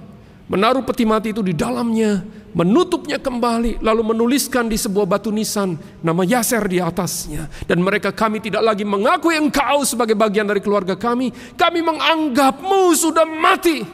menaruh 0.49 0.81
peti 0.81 1.05
mati 1.05 1.37
itu 1.37 1.45
di 1.45 1.53
dalamnya, 1.53 2.25
menutupnya 2.57 3.21
kembali, 3.21 3.85
lalu 3.85 4.17
menuliskan 4.17 4.65
di 4.65 4.81
sebuah 4.81 5.05
batu 5.05 5.29
nisan 5.29 5.77
nama 6.01 6.25
Yaser 6.25 6.65
di 6.65 6.81
atasnya. 6.81 7.53
Dan 7.69 7.85
mereka 7.85 8.17
kami 8.17 8.41
tidak 8.41 8.65
lagi 8.65 8.89
mengakui 8.89 9.37
engkau 9.37 9.85
sebagai 9.85 10.17
bagian 10.17 10.49
dari 10.49 10.65
keluarga 10.65 10.97
kami. 10.97 11.29
Kami 11.53 11.81
menganggapmu 11.85 12.97
sudah 12.97 13.29
mati. 13.29 13.85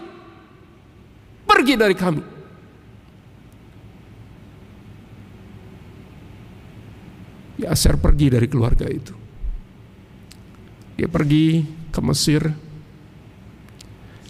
Pergi 1.42 1.74
dari 1.74 1.96
kami. 1.98 2.22
Yaser 7.66 7.98
pergi 7.98 8.26
dari 8.30 8.46
keluarga 8.46 8.86
itu. 8.86 9.14
Dia 10.94 11.10
pergi 11.10 11.66
ke 11.90 12.00
Mesir 12.00 12.46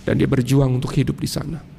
dan 0.09 0.15
dia 0.17 0.27
berjuang 0.27 0.81
untuk 0.81 0.91
hidup 0.97 1.21
di 1.21 1.29
sana 1.31 1.72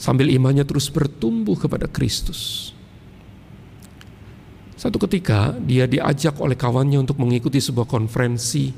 sambil 0.00 0.32
imannya 0.32 0.64
terus 0.64 0.88
bertumbuh 0.88 1.60
kepada 1.60 1.84
Kristus. 1.84 2.72
Satu 4.80 4.96
ketika 4.96 5.52
dia 5.60 5.84
diajak 5.84 6.40
oleh 6.40 6.56
kawannya 6.56 7.04
untuk 7.04 7.20
mengikuti 7.20 7.60
sebuah 7.60 7.84
konferensi. 7.84 8.72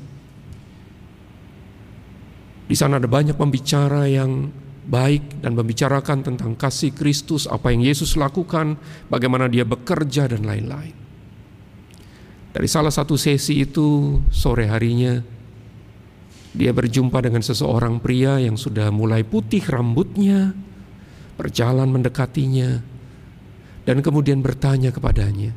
Di 2.67 2.75
sana 2.75 2.99
ada 2.99 3.07
banyak 3.07 3.39
pembicara 3.39 4.03
yang 4.11 4.51
baik 4.83 5.39
dan 5.39 5.55
membicarakan 5.55 6.27
tentang 6.27 6.59
kasih 6.59 6.91
Kristus, 6.91 7.47
apa 7.47 7.71
yang 7.71 7.87
Yesus 7.87 8.19
lakukan, 8.19 8.75
bagaimana 9.07 9.47
dia 9.47 9.63
bekerja 9.63 10.27
dan 10.27 10.43
lain-lain. 10.43 10.91
Dari 12.51 12.67
salah 12.67 12.91
satu 12.91 13.15
sesi 13.15 13.63
itu 13.63 14.19
sore 14.27 14.67
harinya 14.67 15.23
dia 16.51 16.75
berjumpa 16.75 17.23
dengan 17.23 17.41
seseorang 17.41 18.03
pria 18.03 18.43
yang 18.43 18.59
sudah 18.59 18.91
mulai 18.91 19.23
putih 19.23 19.63
rambutnya, 19.63 20.51
berjalan 21.35 21.89
mendekatinya, 21.89 22.81
dan 23.83 23.97
kemudian 23.99 24.39
bertanya 24.39 24.93
kepadanya, 24.95 25.51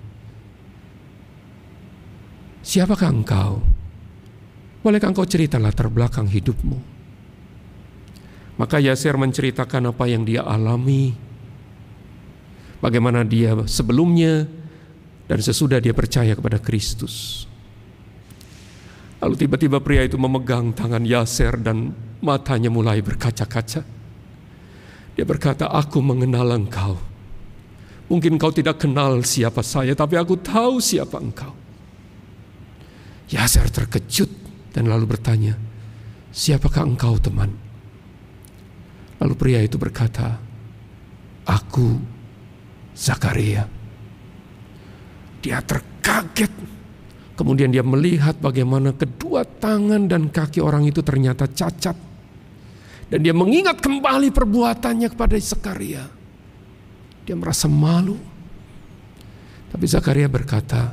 Siapakah 2.66 3.14
engkau? 3.14 3.62
Bolehkah 4.82 5.14
engkau 5.14 5.22
cerita 5.22 5.54
latar 5.54 5.86
belakang 5.86 6.26
hidupmu? 6.26 6.98
Maka 8.58 8.82
Yasir 8.82 9.14
menceritakan 9.14 9.94
apa 9.94 10.10
yang 10.10 10.26
dia 10.26 10.42
alami, 10.42 11.14
bagaimana 12.82 13.22
dia 13.22 13.54
sebelumnya 13.70 14.50
dan 15.30 15.38
sesudah 15.38 15.78
dia 15.78 15.94
percaya 15.94 16.34
kepada 16.34 16.58
Kristus. 16.58 17.46
Lalu 19.22 19.46
tiba-tiba 19.46 19.78
pria 19.78 20.02
itu 20.02 20.18
memegang 20.18 20.74
tangan 20.74 21.06
Yasir 21.06 21.54
dan 21.62 21.94
matanya 22.18 22.68
mulai 22.68 22.98
berkaca-kaca. 22.98 23.95
Dia 25.16 25.24
berkata, 25.24 25.72
aku 25.72 26.05
mengenal 26.05 26.52
engkau. 26.52 27.00
Mungkin 28.07 28.37
kau 28.37 28.52
tidak 28.52 28.85
kenal 28.85 29.24
siapa 29.24 29.64
saya, 29.64 29.96
tapi 29.96 30.14
aku 30.20 30.38
tahu 30.38 30.79
siapa 30.79 31.16
engkau. 31.18 31.57
Yaser 33.33 33.66
terkejut 33.66 34.31
dan 34.70 34.87
lalu 34.87 35.16
bertanya, 35.16 35.59
siapakah 36.31 36.87
engkau 36.87 37.18
teman? 37.18 37.50
Lalu 39.18 39.35
pria 39.35 39.64
itu 39.64 39.81
berkata, 39.81 40.37
aku 41.48 41.96
Zakaria. 42.96 43.64
Dia 45.44 45.61
terkaget. 45.61 46.52
Kemudian 47.37 47.68
dia 47.68 47.85
melihat 47.85 48.40
bagaimana 48.40 48.96
kedua 48.96 49.44
tangan 49.44 50.09
dan 50.09 50.33
kaki 50.33 50.64
orang 50.64 50.88
itu 50.88 51.05
ternyata 51.05 51.44
cacat. 51.44 52.06
Dan 53.07 53.23
dia 53.23 53.31
mengingat 53.31 53.79
kembali 53.79 54.35
perbuatannya 54.35 55.09
kepada 55.14 55.38
Zakaria. 55.38 56.11
Dia 57.23 57.35
merasa 57.38 57.71
malu. 57.71 58.19
Tapi 59.71 59.85
Zakaria 59.87 60.27
berkata, 60.27 60.90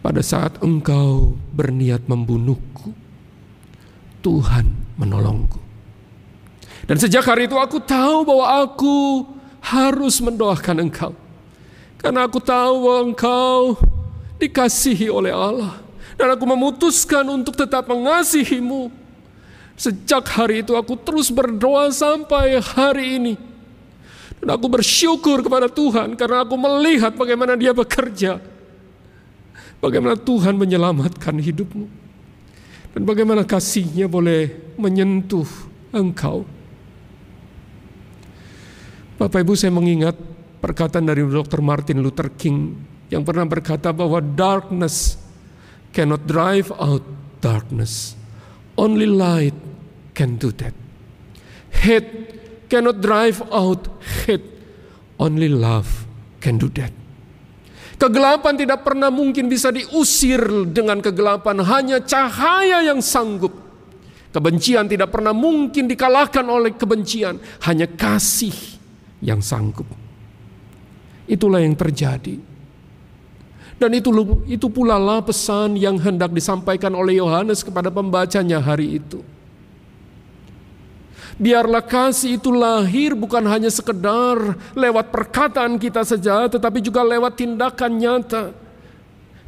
pada 0.00 0.22
saat 0.22 0.62
engkau 0.62 1.34
berniat 1.50 2.06
membunuhku, 2.06 2.94
Tuhan 4.22 4.70
menolongku. 4.94 5.58
Dan 6.86 6.96
sejak 6.96 7.26
hari 7.26 7.50
itu 7.50 7.58
aku 7.58 7.82
tahu 7.82 8.26
bahwa 8.26 8.46
aku 8.66 8.96
harus 9.62 10.18
mendoakan 10.22 10.88
engkau. 10.88 11.12
Karena 12.00 12.24
aku 12.24 12.40
tahu 12.40 12.74
bahwa 12.86 13.00
engkau 13.12 13.58
dikasihi 14.40 15.12
oleh 15.12 15.34
Allah. 15.34 15.82
Dan 16.16 16.32
aku 16.32 16.44
memutuskan 16.48 17.24
untuk 17.28 17.56
tetap 17.56 17.88
mengasihimu 17.88 18.99
Sejak 19.80 20.28
hari 20.36 20.60
itu 20.60 20.76
aku 20.76 20.92
terus 21.00 21.32
berdoa 21.32 21.88
sampai 21.88 22.60
hari 22.60 23.16
ini. 23.16 23.34
Dan 24.36 24.52
aku 24.52 24.68
bersyukur 24.68 25.40
kepada 25.40 25.72
Tuhan 25.72 26.20
karena 26.20 26.44
aku 26.44 26.52
melihat 26.60 27.16
bagaimana 27.16 27.56
dia 27.56 27.72
bekerja. 27.72 28.44
Bagaimana 29.80 30.20
Tuhan 30.20 30.60
menyelamatkan 30.60 31.32
hidupmu. 31.40 31.88
Dan 32.92 33.08
bagaimana 33.08 33.40
kasihnya 33.48 34.04
boleh 34.04 34.52
menyentuh 34.76 35.48
engkau. 35.96 36.44
Bapak 39.16 39.40
Ibu 39.40 39.56
saya 39.56 39.72
mengingat 39.72 40.12
perkataan 40.60 41.08
dari 41.08 41.24
Dr. 41.24 41.64
Martin 41.64 42.04
Luther 42.04 42.28
King 42.36 42.76
yang 43.08 43.24
pernah 43.24 43.48
berkata 43.48 43.96
bahwa 43.96 44.20
darkness 44.20 45.16
cannot 45.96 46.28
drive 46.28 46.68
out 46.76 47.00
darkness. 47.40 48.12
Only 48.76 49.08
light 49.08 49.69
can 50.20 50.36
do 50.36 50.52
that. 50.60 50.76
Hate 51.72 52.36
cannot 52.68 53.00
drive 53.00 53.40
out 53.48 53.88
hate. 54.28 54.44
Only 55.16 55.48
love 55.48 56.04
can 56.44 56.60
do 56.60 56.68
that. 56.76 56.92
Kegelapan 57.96 58.56
tidak 58.60 58.84
pernah 58.84 59.08
mungkin 59.08 59.48
bisa 59.48 59.72
diusir 59.72 60.68
dengan 60.68 61.00
kegelapan, 61.00 61.64
hanya 61.64 62.04
cahaya 62.04 62.84
yang 62.84 63.00
sanggup. 63.00 63.52
Kebencian 64.32 64.88
tidak 64.88 65.08
pernah 65.12 65.32
mungkin 65.36 65.88
dikalahkan 65.88 66.44
oleh 66.48 66.76
kebencian, 66.76 67.40
hanya 67.64 67.88
kasih 67.88 68.56
yang 69.24 69.40
sanggup. 69.40 69.88
itulah 71.30 71.62
yang 71.62 71.78
terjadi. 71.78 72.42
Dan 73.78 73.96
itu 73.96 74.10
itu 74.50 74.66
pula 74.68 74.98
lah 74.98 75.22
pesan 75.24 75.78
yang 75.78 75.96
hendak 75.96 76.34
disampaikan 76.34 76.92
oleh 76.92 77.16
Yohanes 77.16 77.64
kepada 77.64 77.88
pembacanya 77.88 78.58
hari 78.60 78.98
itu. 78.98 79.22
Biarlah 81.40 81.80
kasih 81.80 82.36
itu 82.36 82.52
lahir 82.52 83.16
bukan 83.16 83.40
hanya 83.48 83.72
sekedar 83.72 84.60
lewat 84.76 85.08
perkataan 85.08 85.80
kita 85.80 86.04
saja, 86.04 86.44
tetapi 86.52 86.84
juga 86.84 87.00
lewat 87.00 87.32
tindakan 87.40 87.92
nyata. 87.96 88.52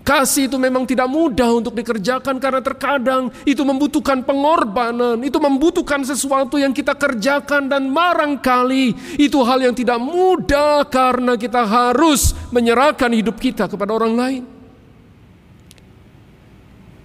Kasih 0.03 0.49
itu 0.51 0.57
memang 0.59 0.89
tidak 0.89 1.07
mudah 1.07 1.53
untuk 1.53 1.77
dikerjakan 1.77 2.41
karena 2.41 2.59
terkadang 2.59 3.29
itu 3.45 3.61
membutuhkan 3.61 4.25
pengorbanan, 4.25 5.21
itu 5.21 5.37
membutuhkan 5.37 6.01
sesuatu 6.03 6.57
yang 6.57 6.73
kita 6.73 6.97
kerjakan 6.97 7.69
dan 7.69 7.93
barangkali 7.93 9.21
itu 9.21 9.39
hal 9.45 9.61
yang 9.61 9.77
tidak 9.77 10.01
mudah 10.01 10.89
karena 10.89 11.37
kita 11.37 11.63
harus 11.63 12.33
menyerahkan 12.51 13.13
hidup 13.13 13.37
kita 13.37 13.69
kepada 13.69 13.95
orang 13.95 14.17
lain. 14.17 14.43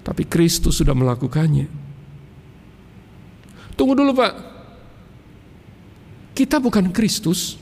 Tapi 0.02 0.24
Kristus 0.24 0.80
sudah 0.80 0.96
melakukannya. 0.96 1.68
Tunggu 3.78 3.94
dulu 3.94 4.16
Pak. 4.18 4.57
Kita 6.38 6.62
bukan 6.62 6.94
Kristus. 6.94 7.58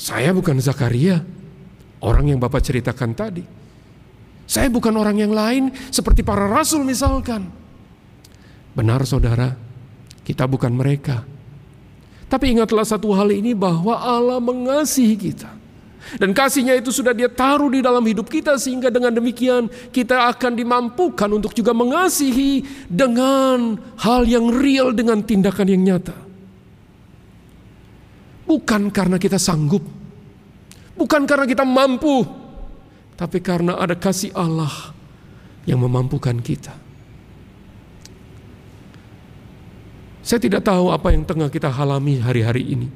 Saya 0.00 0.32
bukan 0.32 0.56
Zakaria. 0.64 1.20
Orang 2.00 2.32
yang 2.32 2.40
Bapak 2.40 2.64
ceritakan 2.64 3.12
tadi. 3.12 3.44
Saya 4.48 4.72
bukan 4.72 4.96
orang 4.96 5.20
yang 5.20 5.36
lain 5.36 5.68
seperti 5.92 6.24
para 6.24 6.48
rasul 6.48 6.88
misalkan. 6.88 7.44
Benar 8.72 9.04
saudara, 9.04 9.52
kita 10.24 10.48
bukan 10.48 10.72
mereka. 10.72 11.20
Tapi 12.32 12.56
ingatlah 12.56 12.88
satu 12.88 13.12
hal 13.12 13.28
ini 13.28 13.52
bahwa 13.52 14.00
Allah 14.00 14.40
mengasihi 14.40 15.12
kita. 15.12 15.52
Dan 16.16 16.32
kasihnya 16.32 16.80
itu 16.80 16.88
sudah 16.94 17.12
dia 17.12 17.28
taruh 17.28 17.68
di 17.68 17.84
dalam 17.84 18.00
hidup 18.08 18.30
kita 18.30 18.56
sehingga 18.56 18.88
dengan 18.88 19.12
demikian 19.12 19.68
kita 19.92 20.32
akan 20.32 20.56
dimampukan 20.56 21.28
untuk 21.28 21.52
juga 21.52 21.76
mengasihi 21.76 22.64
dengan 22.88 23.76
hal 24.00 24.24
yang 24.24 24.48
real 24.48 24.96
dengan 24.96 25.20
tindakan 25.20 25.68
yang 25.68 25.82
nyata. 25.84 26.25
Bukan 28.46 28.94
karena 28.94 29.18
kita 29.18 29.36
sanggup. 29.36 29.82
Bukan 30.96 31.28
karena 31.28 31.44
kita 31.44 31.66
mampu 31.66 32.46
tapi 33.16 33.40
karena 33.40 33.80
ada 33.80 33.96
kasih 33.96 34.30
Allah 34.36 34.92
yang 35.64 35.80
memampukan 35.80 36.36
kita. 36.38 36.76
Saya 40.20 40.38
tidak 40.42 40.68
tahu 40.68 40.92
apa 40.92 41.16
yang 41.16 41.24
tengah 41.24 41.48
kita 41.48 41.72
alami 41.72 42.20
hari-hari 42.20 42.76
ini. 42.76 42.88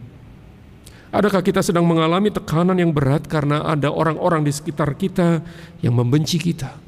Adakah 1.11 1.43
kita 1.43 1.59
sedang 1.65 1.89
mengalami 1.89 2.31
tekanan 2.31 2.79
yang 2.79 2.95
berat 2.95 3.27
karena 3.27 3.67
ada 3.67 3.91
orang-orang 3.91 4.47
di 4.47 4.53
sekitar 4.55 4.95
kita 4.95 5.43
yang 5.83 5.97
membenci 5.97 6.39
kita? 6.39 6.79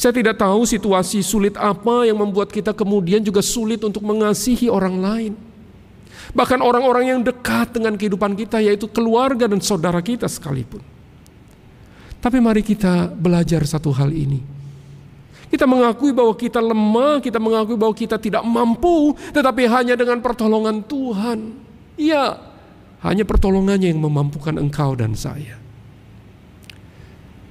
Saya 0.00 0.12
tidak 0.16 0.40
tahu 0.40 0.64
situasi 0.64 1.20
sulit 1.20 1.54
apa 1.60 2.08
yang 2.08 2.16
membuat 2.16 2.48
kita 2.48 2.72
kemudian 2.72 3.20
juga 3.20 3.44
sulit 3.44 3.84
untuk 3.84 4.00
mengasihi 4.00 4.72
orang 4.72 4.96
lain. 4.98 5.32
Bahkan 6.32 6.60
orang-orang 6.64 7.04
yang 7.12 7.20
dekat 7.20 7.76
dengan 7.76 7.98
kehidupan 7.98 8.32
kita 8.38 8.62
yaitu 8.62 8.88
keluarga 8.88 9.50
dan 9.50 9.60
saudara 9.60 10.00
kita 10.00 10.30
sekalipun. 10.30 10.80
Tapi 12.22 12.38
mari 12.38 12.62
kita 12.62 13.10
belajar 13.10 13.66
satu 13.66 13.90
hal 13.90 14.14
ini. 14.14 14.38
Kita 15.52 15.68
mengakui 15.68 16.16
bahwa 16.16 16.32
kita 16.32 16.64
lemah, 16.64 17.20
kita 17.20 17.36
mengakui 17.36 17.76
bahwa 17.76 17.92
kita 17.92 18.16
tidak 18.16 18.40
mampu, 18.40 19.12
tetapi 19.36 19.68
hanya 19.68 19.98
dengan 19.98 20.22
pertolongan 20.24 20.80
Tuhan. 20.80 21.38
Iya, 22.00 22.40
hanya 23.04 23.26
pertolongannya 23.26 23.92
yang 23.92 24.00
memampukan 24.00 24.56
engkau 24.56 24.96
dan 24.96 25.12
saya. 25.12 25.60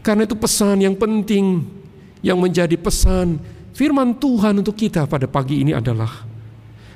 Karena 0.02 0.26
itu 0.26 0.34
pesan 0.34 0.82
yang 0.82 0.98
penting 0.98 1.62
yang 2.26 2.42
menjadi 2.42 2.74
pesan 2.74 3.38
firman 3.76 4.18
Tuhan 4.18 4.58
untuk 4.58 4.74
kita 4.74 5.06
pada 5.06 5.30
pagi 5.30 5.62
ini 5.62 5.76
adalah 5.76 6.26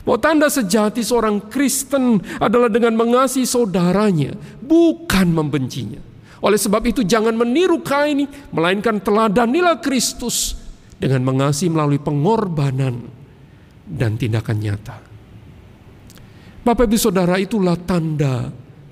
bahwa 0.06 0.22
tanda 0.22 0.48
sejati 0.54 1.02
seorang 1.02 1.50
Kristen 1.50 2.22
adalah 2.38 2.70
dengan 2.70 2.94
mengasihi 2.94 3.44
saudaranya, 3.44 4.38
bukan 4.62 5.34
membencinya. 5.34 5.98
Oleh 6.46 6.62
sebab 6.62 6.86
itu 6.86 7.02
jangan 7.02 7.34
meniru 7.34 7.82
Kain, 7.82 8.30
melainkan 8.54 9.02
teladanilah 9.02 9.82
Kristus 9.82 10.54
dengan 11.02 11.26
mengasihi 11.26 11.74
melalui 11.74 11.98
pengorbanan 11.98 13.02
dan 13.90 14.14
tindakan 14.14 14.58
nyata. 14.62 14.98
Bapak 16.62 16.86
Ibu 16.86 16.98
Saudara 17.02 17.42
itulah 17.42 17.74
tanda 17.78 18.50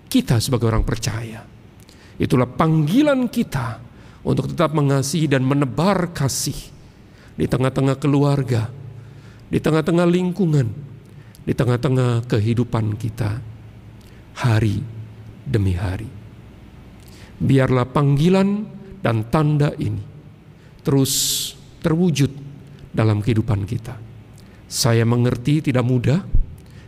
kita 0.09 0.41
sebagai 0.41 0.69
orang 0.69 0.85
percaya. 0.85 1.45
Itulah 2.17 2.45
panggilan 2.45 3.29
kita 3.29 3.81
untuk 4.25 4.49
tetap 4.49 4.73
mengasihi 4.73 5.25
dan 5.25 5.45
menebar 5.45 6.09
kasih 6.13 6.57
di 7.33 7.45
tengah-tengah 7.49 7.97
keluarga, 7.97 8.69
di 9.49 9.57
tengah-tengah 9.57 10.05
lingkungan, 10.05 10.92
di 11.43 11.53
tengah-tengah 11.55 12.27
kehidupan 12.27 12.95
kita 12.95 13.39
hari 14.39 14.79
demi 15.43 15.75
hari 15.75 16.23
biarlah 17.43 17.89
panggilan 17.89 18.63
dan 19.03 19.27
tanda 19.27 19.75
ini 19.75 19.99
terus 20.83 21.13
terwujud 21.83 22.31
dalam 22.93 23.19
kehidupan 23.19 23.65
kita. 23.67 23.97
Saya 24.69 25.03
mengerti 25.03 25.69
tidak 25.69 25.85
mudah, 25.85 26.21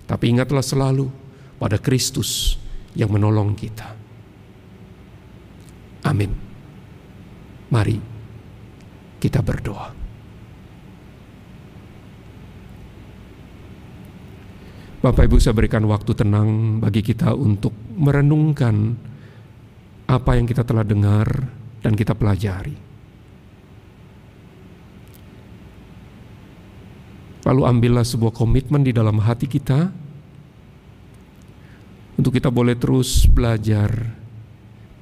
tapi 0.06 0.32
ingatlah 0.32 0.62
selalu 0.62 1.10
pada 1.58 1.82
Kristus 1.82 2.56
yang 2.94 3.12
menolong 3.12 3.58
kita. 3.58 3.90
Amin. 6.06 6.32
Mari 7.74 7.98
kita 9.20 9.42
berdoa. 9.42 10.05
Bapak 15.06 15.30
Ibu 15.30 15.38
saya 15.38 15.54
berikan 15.54 15.86
waktu 15.86 16.18
tenang 16.18 16.82
bagi 16.82 17.06
kita 17.06 17.38
untuk 17.38 17.78
merenungkan 17.94 18.98
apa 20.10 20.34
yang 20.34 20.50
kita 20.50 20.66
telah 20.66 20.82
dengar 20.82 21.30
dan 21.86 21.94
kita 21.94 22.18
pelajari. 22.18 22.74
Lalu 27.46 27.62
ambillah 27.70 28.02
sebuah 28.02 28.34
komitmen 28.34 28.82
di 28.82 28.90
dalam 28.90 29.22
hati 29.22 29.46
kita 29.46 29.94
untuk 32.18 32.34
kita 32.34 32.50
boleh 32.50 32.74
terus 32.74 33.30
belajar 33.30 34.10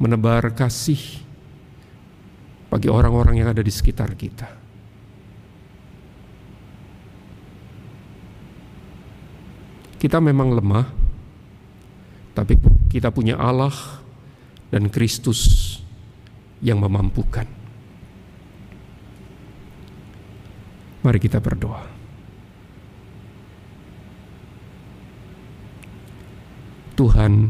menebar 0.03 0.51
kasih 0.51 0.99
bagi 2.67 2.91
orang-orang 2.91 3.39
yang 3.39 3.55
ada 3.55 3.63
di 3.63 3.71
sekitar 3.71 4.11
kita. 4.19 4.62
Kita 10.03 10.19
memang 10.19 10.51
lemah, 10.51 10.83
tapi 12.35 12.59
kita 12.91 13.07
punya 13.07 13.39
Allah 13.39 13.71
dan 14.67 14.91
Kristus 14.91 15.79
yang 16.59 16.83
memampukan. 16.83 17.47
Mari 21.07 21.19
kita 21.23 21.39
berdoa. 21.39 21.87
Tuhan, 26.99 27.47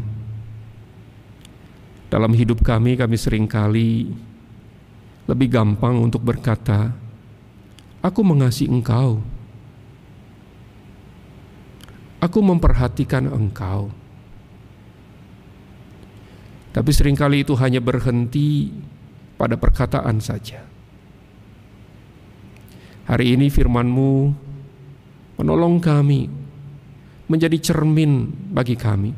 dalam 2.06 2.32
hidup 2.38 2.62
kami, 2.62 2.94
kami 2.94 3.18
sering 3.18 3.50
kali 3.50 4.14
lebih 5.26 5.50
gampang 5.50 5.98
untuk 5.98 6.22
berkata, 6.22 6.94
"Aku 7.98 8.22
mengasihi 8.22 8.70
Engkau, 8.70 9.33
aku 12.24 12.40
memperhatikan 12.40 13.28
Engkau." 13.28 13.92
Tapi 16.74 16.90
sering 16.90 17.14
kali 17.14 17.46
itu 17.46 17.54
hanya 17.54 17.78
berhenti 17.78 18.72
pada 19.38 19.54
perkataan 19.54 20.18
saja. 20.18 20.66
Hari 23.04 23.36
ini 23.38 23.46
firman-Mu 23.52 24.12
menolong 25.38 25.78
kami 25.78 26.26
menjadi 27.30 27.70
cermin 27.70 28.26
bagi 28.50 28.74
kami. 28.74 29.12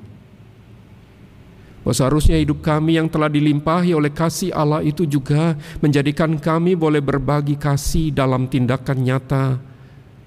Bahwa 1.86 1.94
seharusnya 1.94 2.34
hidup 2.42 2.66
kami 2.66 2.98
yang 2.98 3.06
telah 3.06 3.30
dilimpahi 3.30 3.94
oleh 3.94 4.10
kasih 4.10 4.50
Allah 4.50 4.82
itu 4.82 5.06
juga 5.06 5.54
menjadikan 5.78 6.34
kami 6.36 6.74
boleh 6.74 6.98
berbagi 6.98 7.54
kasih 7.54 8.10
dalam 8.10 8.50
tindakan 8.50 9.06
nyata 9.06 9.62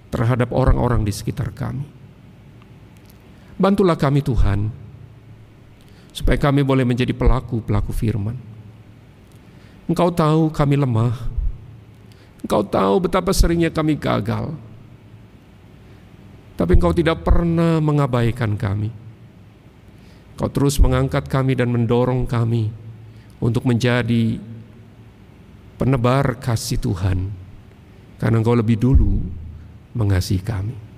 terhadap 0.08 0.56
orang-orang 0.56 1.03
di 1.03 1.12
sekitar 1.12 1.51
kami. 1.51 1.99
Bantulah 3.60 3.99
kami 3.99 4.24
Tuhan, 4.24 4.72
supaya 6.16 6.39
kami 6.39 6.64
boleh 6.64 6.88
menjadi 6.88 7.12
pelaku-pelaku 7.12 7.91
firman. 7.91 8.39
Engkau 9.89 10.07
tahu 10.16 10.47
kami 10.47 10.80
lemah. 10.80 11.28
Engkau 12.39 12.64
tahu 12.64 13.03
betapa 13.03 13.36
seringnya 13.36 13.68
kami 13.68 13.99
gagal. 13.99 14.55
Tapi 16.55 16.72
engkau 16.76 16.95
tidak 16.95 17.24
pernah 17.28 17.84
mengabaikan 17.84 18.55
kami. 18.55 18.91
Kau 20.39 20.47
terus 20.47 20.80
mengangkat 20.80 21.28
kami 21.28 21.51
dan 21.51 21.68
mendorong 21.68 22.24
kami 22.24 22.72
untuk 23.43 23.68
menjadi 23.68 24.39
penebar 25.76 26.39
kasih 26.39 26.80
Tuhan. 26.80 27.28
Karena 28.20 28.39
Engkau 28.39 28.55
lebih 28.55 28.80
dulu 28.80 29.20
mengasihi 29.95 30.43
kami. 30.43 30.89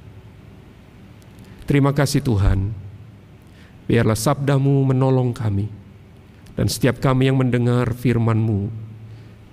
Terima 1.71 1.95
kasih 1.95 2.19
Tuhan. 2.19 2.75
Biarlah 3.87 4.19
sabdamu 4.19 4.83
menolong 4.91 5.31
kami. 5.31 5.71
Dan 6.59 6.67
setiap 6.67 6.99
kami 6.99 7.31
yang 7.31 7.39
mendengar 7.39 7.95
firman-Mu 7.95 8.67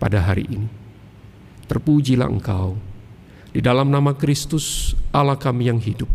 pada 0.03 0.27
hari 0.27 0.51
ini. 0.51 0.67
Terpujilah 1.71 2.27
Engkau. 2.27 2.75
Di 3.55 3.63
dalam 3.63 3.95
nama 3.95 4.19
Kristus 4.19 4.99
Allah 5.15 5.39
kami 5.39 5.71
yang 5.71 5.79
hidup. 5.79 6.11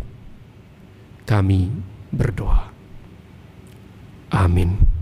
Kami 1.23 1.71
berdoa. 2.11 2.67
Amin. 4.27 4.92